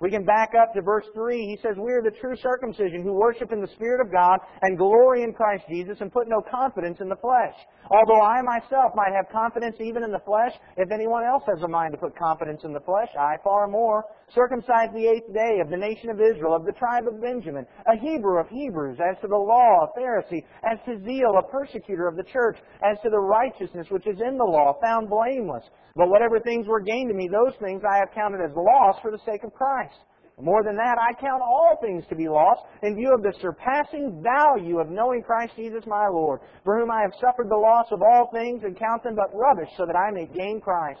We 0.00 0.10
can 0.10 0.24
back 0.24 0.50
up 0.60 0.74
to 0.74 0.82
verse 0.82 1.06
3. 1.14 1.46
He 1.46 1.56
says, 1.62 1.76
We 1.78 1.92
are 1.92 2.02
the 2.02 2.10
true 2.20 2.36
circumcision 2.36 3.02
who 3.02 3.12
worship 3.12 3.52
in 3.52 3.60
the 3.60 3.68
Spirit 3.68 4.04
of 4.04 4.10
God 4.12 4.40
and 4.62 4.76
glory 4.76 5.22
in 5.22 5.32
Christ 5.32 5.64
Jesus 5.70 5.98
and 6.00 6.12
put 6.12 6.28
no 6.28 6.42
confidence 6.42 6.98
in 7.00 7.08
the 7.08 7.16
flesh. 7.16 7.54
Although 7.90 8.20
I 8.20 8.42
myself 8.42 8.92
might 8.96 9.14
have 9.14 9.30
confidence 9.30 9.76
even 9.80 10.02
in 10.02 10.10
the 10.10 10.20
flesh, 10.26 10.52
if 10.76 10.90
anyone 10.90 11.24
else 11.24 11.44
has 11.46 11.62
a 11.62 11.68
mind 11.68 11.92
to 11.92 11.98
put 11.98 12.18
confidence 12.18 12.62
in 12.64 12.72
the 12.72 12.80
flesh, 12.80 13.08
I 13.18 13.36
far 13.44 13.68
more. 13.68 14.04
Circumcised 14.32 14.94
the 14.94 15.06
eighth 15.06 15.32
day 15.32 15.60
of 15.60 15.70
the 15.70 15.76
nation 15.76 16.08
of 16.10 16.20
Israel, 16.20 16.54
of 16.54 16.64
the 16.64 16.72
tribe 16.72 17.06
of 17.06 17.20
Benjamin, 17.20 17.66
a 17.86 17.96
Hebrew 17.96 18.40
of 18.40 18.48
Hebrews, 18.48 18.98
as 18.98 19.20
to 19.20 19.28
the 19.28 19.36
law, 19.36 19.84
a 19.84 19.98
Pharisee, 19.98 20.44
as 20.64 20.78
to 20.86 21.02
zeal, 21.04 21.36
a 21.36 21.50
persecutor 21.50 22.08
of 22.08 22.16
the 22.16 22.24
church, 22.24 22.58
as 22.82 22.98
to 23.02 23.10
the 23.10 23.18
righteousness 23.18 23.86
which 23.90 24.06
is 24.06 24.20
in 24.20 24.38
the 24.38 24.44
law, 24.44 24.78
found 24.80 25.10
blameless. 25.10 25.64
But 25.94 26.08
whatever 26.08 26.40
things 26.40 26.66
were 26.66 26.80
gained 26.80 27.10
to 27.10 27.14
me, 27.14 27.28
those 27.28 27.54
things 27.60 27.82
I 27.84 27.98
have 27.98 28.14
counted 28.14 28.40
as 28.40 28.56
loss 28.56 28.96
for 29.02 29.10
the 29.10 29.22
sake 29.26 29.44
of 29.44 29.52
Christ. 29.52 29.98
More 30.40 30.64
than 30.64 30.74
that, 30.76 30.98
I 30.98 31.12
count 31.20 31.42
all 31.42 31.78
things 31.80 32.04
to 32.08 32.16
be 32.16 32.28
lost 32.28 32.62
in 32.82 32.96
view 32.96 33.14
of 33.14 33.22
the 33.22 33.32
surpassing 33.40 34.20
value 34.20 34.80
of 34.80 34.90
knowing 34.90 35.22
Christ 35.22 35.52
Jesus 35.54 35.84
my 35.86 36.08
Lord, 36.08 36.40
for 36.64 36.80
whom 36.80 36.90
I 36.90 37.02
have 37.02 37.14
suffered 37.20 37.48
the 37.48 37.56
loss 37.56 37.86
of 37.92 38.02
all 38.02 38.30
things 38.32 38.64
and 38.64 38.76
count 38.76 39.04
them 39.04 39.14
but 39.14 39.30
rubbish 39.32 39.68
so 39.76 39.86
that 39.86 39.94
I 39.94 40.10
may 40.10 40.26
gain 40.26 40.60
Christ 40.60 41.00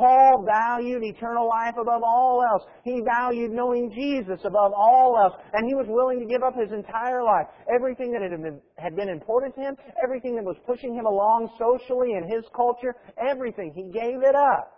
Paul 0.00 0.46
valued 0.46 1.04
eternal 1.04 1.46
life 1.46 1.74
above 1.78 2.00
all 2.02 2.42
else. 2.42 2.62
He 2.84 3.02
valued 3.04 3.50
knowing 3.50 3.92
Jesus 3.92 4.40
above 4.46 4.72
all 4.74 5.18
else. 5.18 5.34
And 5.52 5.68
he 5.68 5.74
was 5.74 5.84
willing 5.90 6.18
to 6.20 6.24
give 6.24 6.42
up 6.42 6.54
his 6.58 6.72
entire 6.72 7.22
life. 7.22 7.46
Everything 7.68 8.10
that 8.12 8.22
had 8.22 8.30
been, 8.30 8.60
had 8.78 8.96
been 8.96 9.10
important 9.10 9.54
to 9.56 9.60
him, 9.60 9.76
everything 10.02 10.36
that 10.36 10.44
was 10.44 10.56
pushing 10.66 10.94
him 10.94 11.04
along 11.04 11.50
socially 11.58 12.12
in 12.12 12.22
his 12.34 12.46
culture, 12.56 12.96
everything. 13.18 13.74
He 13.74 13.92
gave 13.92 14.22
it 14.22 14.34
up. 14.34 14.72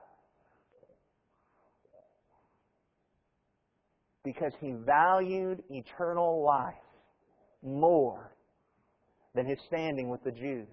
Because 4.24 4.52
he 4.60 4.72
valued 4.72 5.62
eternal 5.70 6.44
life 6.44 6.74
more 7.62 8.34
than 9.36 9.46
his 9.46 9.58
standing 9.68 10.10
with 10.10 10.24
the 10.24 10.32
Jews. 10.32 10.66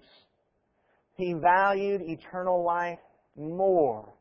He 1.14 1.34
valued 1.34 2.00
eternal 2.02 2.64
life 2.64 2.98
more 3.36 4.12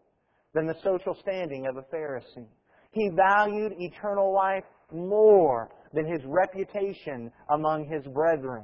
than 0.54 0.66
the 0.66 0.76
social 0.84 1.16
standing 1.22 1.68
of 1.68 1.78
a 1.78 1.84
Pharisee. 1.96 2.48
He 2.92 3.10
valued 3.10 3.74
eternal 3.78 4.34
life 4.34 4.64
more 4.92 5.70
than 5.94 6.06
his 6.06 6.22
reputation 6.26 7.32
among 7.50 7.86
his 7.86 8.04
brethren. 8.14 8.64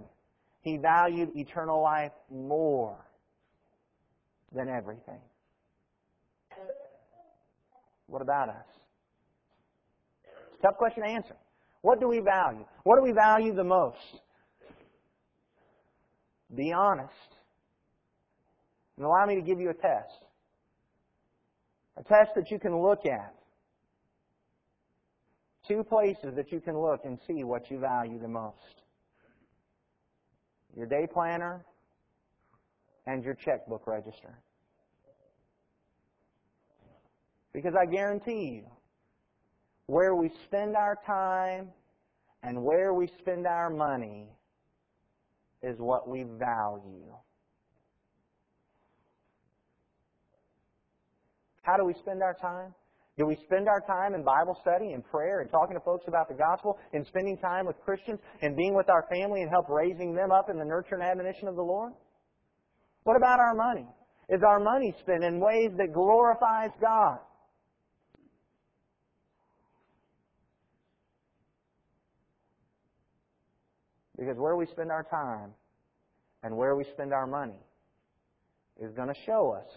He 0.61 0.77
valued 0.77 1.29
eternal 1.35 1.81
life 1.81 2.11
more 2.31 2.97
than 4.51 4.67
everything. 4.69 5.21
What 8.07 8.21
about 8.21 8.49
us? 8.49 8.65
Tough 10.61 10.77
question 10.77 11.03
to 11.03 11.09
answer. 11.09 11.35
What 11.81 11.99
do 11.99 12.07
we 12.07 12.19
value? 12.19 12.65
What 12.83 12.97
do 12.97 13.03
we 13.03 13.11
value 13.11 13.53
the 13.53 13.63
most? 13.63 13.97
Be 16.55 16.71
honest. 16.71 17.11
And 18.97 19.05
allow 19.05 19.25
me 19.27 19.35
to 19.35 19.41
give 19.41 19.59
you 19.59 19.69
a 19.69 19.73
test. 19.73 20.24
A 21.97 22.03
test 22.03 22.31
that 22.35 22.51
you 22.51 22.59
can 22.59 22.77
look 22.81 23.05
at. 23.05 23.33
Two 25.67 25.83
places 25.83 26.35
that 26.35 26.51
you 26.51 26.59
can 26.59 26.77
look 26.77 27.01
and 27.05 27.17
see 27.25 27.43
what 27.43 27.71
you 27.71 27.79
value 27.79 28.19
the 28.19 28.27
most. 28.27 28.83
Your 30.75 30.85
day 30.85 31.07
planner 31.11 31.65
and 33.07 33.23
your 33.23 33.33
checkbook 33.33 33.87
register. 33.87 34.37
Because 37.53 37.73
I 37.79 37.85
guarantee 37.85 38.55
you, 38.55 38.63
where 39.87 40.15
we 40.15 40.29
spend 40.45 40.75
our 40.75 40.97
time 41.05 41.69
and 42.43 42.63
where 42.63 42.93
we 42.93 43.07
spend 43.19 43.47
our 43.47 43.69
money 43.69 44.27
is 45.63 45.79
what 45.79 46.07
we 46.07 46.23
value. 46.23 47.13
How 51.65 51.77
do 51.77 51.83
we 51.83 51.95
spend 51.99 52.21
our 52.21 52.35
time? 52.35 52.73
Do 53.17 53.25
we 53.25 53.37
spend 53.45 53.67
our 53.67 53.81
time 53.81 54.13
in 54.13 54.23
Bible 54.23 54.55
study 54.61 54.91
and 54.93 55.03
prayer 55.03 55.39
and 55.41 55.49
talking 55.49 55.75
to 55.75 55.83
folks 55.83 56.05
about 56.07 56.27
the 56.27 56.35
gospel 56.35 56.77
and 56.93 57.05
spending 57.07 57.37
time 57.37 57.65
with 57.65 57.75
Christians 57.83 58.19
and 58.41 58.55
being 58.55 58.75
with 58.75 58.87
our 58.89 59.07
family 59.09 59.41
and 59.41 59.49
help 59.49 59.67
raising 59.69 60.13
them 60.13 60.31
up 60.31 60.49
in 60.49 60.59
the 60.59 60.65
nurture 60.65 60.95
and 60.95 61.03
admonition 61.03 61.47
of 61.47 61.55
the 61.55 61.63
Lord? 61.63 61.93
What 63.03 63.17
about 63.17 63.39
our 63.39 63.55
money? 63.55 63.87
Is 64.29 64.41
our 64.45 64.59
money 64.59 64.93
spent 65.01 65.23
in 65.23 65.39
ways 65.39 65.71
that 65.77 65.93
glorifies 65.93 66.71
God? 66.79 67.17
Because 74.17 74.37
where 74.37 74.55
we 74.55 74.65
spend 74.67 74.91
our 74.91 75.03
time 75.03 75.51
and 76.43 76.55
where 76.55 76.75
we 76.75 76.85
spend 76.93 77.11
our 77.11 77.27
money 77.27 77.59
is 78.79 78.91
going 78.93 79.07
to 79.07 79.19
show 79.25 79.51
us 79.51 79.69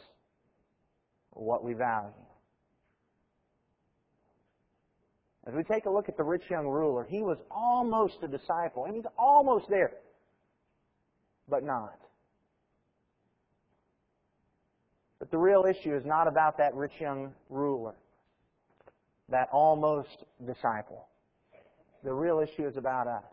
what 1.38 1.64
we 1.64 1.72
value. 1.72 2.12
As 5.46 5.54
we 5.54 5.62
take 5.62 5.86
a 5.86 5.90
look 5.90 6.08
at 6.08 6.16
the 6.16 6.24
rich 6.24 6.42
young 6.50 6.66
ruler, 6.66 7.06
he 7.08 7.22
was 7.22 7.38
almost 7.50 8.16
a 8.22 8.28
disciple. 8.28 8.84
He 8.84 8.92
was 8.92 9.06
almost 9.18 9.66
there, 9.70 9.92
but 11.48 11.64
not. 11.64 11.98
But 15.18 15.30
the 15.30 15.38
real 15.38 15.64
issue 15.64 15.96
is 15.96 16.04
not 16.04 16.28
about 16.28 16.58
that 16.58 16.74
rich 16.74 16.92
young 17.00 17.32
ruler, 17.48 17.94
that 19.30 19.48
almost 19.50 20.24
disciple. 20.46 21.06
The 22.04 22.12
real 22.12 22.40
issue 22.40 22.66
is 22.66 22.76
about 22.76 23.06
us. 23.06 23.24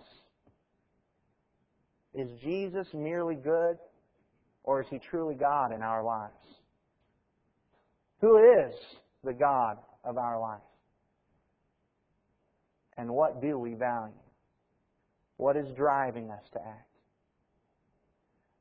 Is 2.13 2.30
Jesus 2.41 2.88
merely 2.94 3.36
good, 3.36 3.78
or 4.63 4.82
is 4.82 4.88
he 4.89 5.00
truly 5.00 5.36
God 5.36 5.74
in 5.74 5.82
our 5.82 6.02
lives? 6.02 6.34
Who 8.26 8.38
is 8.38 8.74
the 9.24 9.34
God 9.34 9.78
of 10.04 10.18
our 10.18 10.40
life? 10.42 10.58
And 12.98 13.12
what 13.12 13.40
do 13.40 13.60
we 13.60 13.76
value? 13.76 14.16
What 15.38 15.56
is 15.56 15.68
driving 15.78 16.32
us 16.32 16.42
to 16.54 16.60
act? 16.60 16.90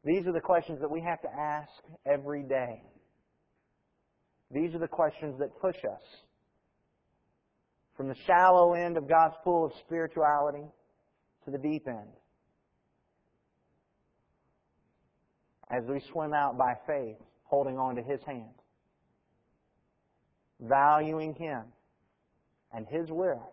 These 0.05 0.27
are 0.27 0.35
the 0.35 0.40
questions 0.40 0.81
that 0.83 0.90
we 0.90 1.00
have 1.00 1.22
to 1.22 1.35
ask 1.35 1.70
every 2.05 2.42
day. 2.42 2.83
These 4.50 4.74
are 4.74 4.79
the 4.79 4.87
questions 4.87 5.38
that 5.38 5.59
push 5.62 5.79
us 5.90 6.03
from 7.96 8.09
the 8.09 8.16
shallow 8.27 8.74
end 8.74 8.98
of 8.98 9.09
God's 9.09 9.37
pool 9.44 9.64
of 9.64 9.72
spirituality 9.87 10.66
to 11.46 11.50
the 11.50 11.57
deep 11.57 11.88
end. 11.88 12.12
As 15.70 15.85
we 15.88 16.03
swim 16.12 16.35
out 16.35 16.59
by 16.59 16.74
faith, 16.87 17.16
holding 17.44 17.79
on 17.79 17.96
to 17.96 18.03
His 18.03 18.20
hand, 18.27 18.53
valuing 20.60 21.34
Him 21.34 21.62
and 22.72 22.86
His 22.88 23.10
will, 23.10 23.52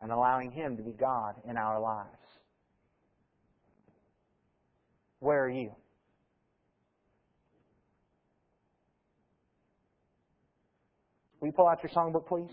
and 0.00 0.10
allowing 0.10 0.50
Him 0.50 0.76
to 0.76 0.82
be 0.82 0.92
God 0.92 1.34
in 1.48 1.56
our 1.56 1.80
lives. 1.80 2.08
Where 5.20 5.44
are 5.44 5.50
you? 5.50 5.72
Will 11.40 11.48
you 11.48 11.52
pull 11.52 11.68
out 11.68 11.82
your 11.82 11.90
songbook, 11.90 12.26
please? 12.26 12.50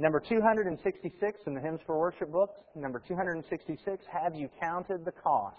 Number 0.00 0.20
266 0.20 1.40
in 1.46 1.54
the 1.54 1.60
Hymns 1.60 1.80
for 1.84 1.98
Worship 1.98 2.30
book. 2.30 2.54
Number 2.76 3.02
266, 3.08 4.04
Have 4.06 4.36
You 4.36 4.48
Counted 4.60 5.04
the 5.04 5.10
Cost? 5.10 5.56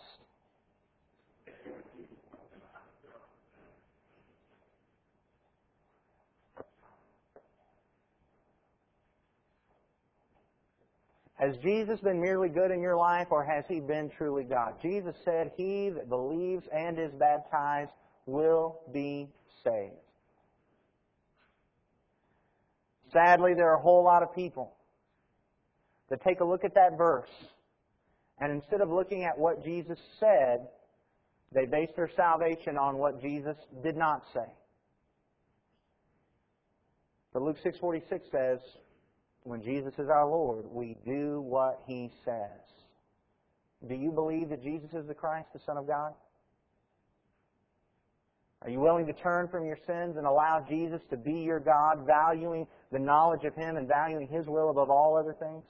Has 11.36 11.56
Jesus 11.58 12.00
been 12.00 12.20
merely 12.22 12.50
good 12.50 12.72
in 12.72 12.82
your 12.82 12.98
life 12.98 13.28
or 13.32 13.44
has 13.44 13.66
he 13.68 13.82
been 13.82 14.10
truly 14.10 14.44
God? 14.44 14.76
Jesus 14.82 15.16
said, 15.24 15.52
He 15.56 15.90
that 15.90 16.10
believes 16.10 16.66
and 16.74 16.98
is 16.98 17.12
baptized 17.14 17.92
will 18.26 18.80
be 18.94 19.28
saved. 19.64 20.09
Sadly, 23.12 23.54
there 23.56 23.70
are 23.70 23.78
a 23.78 23.82
whole 23.82 24.04
lot 24.04 24.24
of 24.24 24.34
people 24.36 24.74
that 26.10 26.24
take 26.24 26.40
a 26.40 26.46
look 26.46 26.64
at 26.64 26.76
that 26.76 26.98
verse 26.98 27.30
and 28.40 28.52
instead 28.52 28.82
of 28.82 28.90
looking 28.90 29.26
at 29.26 29.38
what 29.38 29.64
Jesus 29.64 30.00
said, 30.20 30.68
they 31.54 31.66
base 31.66 31.90
their 31.96 32.10
salvation 32.16 32.78
on 32.78 32.98
what 32.98 33.22
Jesus 33.22 33.56
did 33.84 33.98
not 33.98 34.24
say. 34.34 34.54
But 37.34 37.42
Luke 37.42 37.58
6:46 37.64 38.32
says, 38.32 38.60
when 39.44 39.62
Jesus 39.64 39.94
is 39.98 40.10
our 40.10 40.28
Lord, 40.28 40.66
we 40.72 40.96
do 41.06 41.42
what 41.42 41.82
He 41.86 42.12
says. 42.26 42.62
Do 43.88 43.96
you 43.96 44.12
believe 44.12 44.50
that 44.50 44.64
Jesus 44.64 44.90
is 44.94 45.08
the 45.08 45.14
Christ, 45.14 45.48
the 45.54 45.60
Son 45.66 45.78
of 45.78 45.88
God? 45.88 46.14
Are 48.62 48.70
you 48.70 48.80
willing 48.80 49.06
to 49.08 49.14
turn 49.14 49.48
from 49.48 49.66
your 49.66 49.78
sins 49.88 50.18
and 50.18 50.26
allow 50.26 50.66
Jesus 50.68 51.02
to 51.10 51.18
be 51.18 51.32
your 51.32 51.62
God, 51.62 52.06
valuing 52.06 52.68
the 52.92 53.00
knowledge 53.00 53.44
of 53.44 53.56
Him 53.56 53.78
and 53.78 53.88
valuing 53.88 54.28
His 54.28 54.46
will 54.48 54.70
above 54.70 54.90
all 54.90 55.18
other 55.18 55.36
things? 55.40 55.64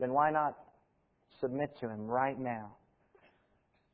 Then 0.00 0.12
why 0.12 0.30
not 0.30 0.56
submit 1.40 1.70
to 1.80 1.88
Him 1.88 2.06
right 2.06 2.38
now? 2.38 2.74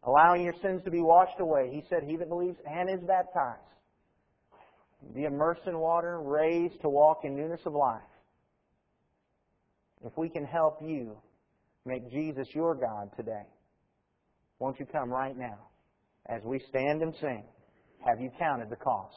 Allowing 0.05 0.45
your 0.45 0.55
sins 0.63 0.83
to 0.85 0.91
be 0.91 1.01
washed 1.01 1.41
away. 1.41 1.71
He 1.73 1.83
said, 1.91 2.03
He 2.07 2.17
that 2.17 2.29
believes 2.29 2.57
and 2.67 2.89
is 2.89 3.01
baptized, 3.07 3.61
be 5.15 5.25
immersed 5.25 5.67
in 5.67 5.79
water, 5.79 6.21
raised 6.21 6.81
to 6.83 6.89
walk 6.89 7.21
in 7.25 7.37
newness 7.37 7.61
of 7.67 7.75
life. 7.75 8.01
If 10.05 10.17
we 10.17 10.29
can 10.29 10.45
help 10.45 10.79
you 10.81 11.17
make 11.85 12.11
Jesus 12.11 12.47
your 12.55 12.75
God 12.75 13.11
today, 13.17 13.47
won't 14.59 14.79
you 14.79 14.87
come 14.87 15.11
right 15.11 15.37
now 15.37 15.59
as 16.27 16.43
we 16.45 16.61
stand 16.69 17.03
and 17.03 17.15
sing? 17.21 17.45
Have 18.07 18.21
you 18.21 18.31
counted 18.39 18.71
the 18.71 18.77
cost? 18.77 19.17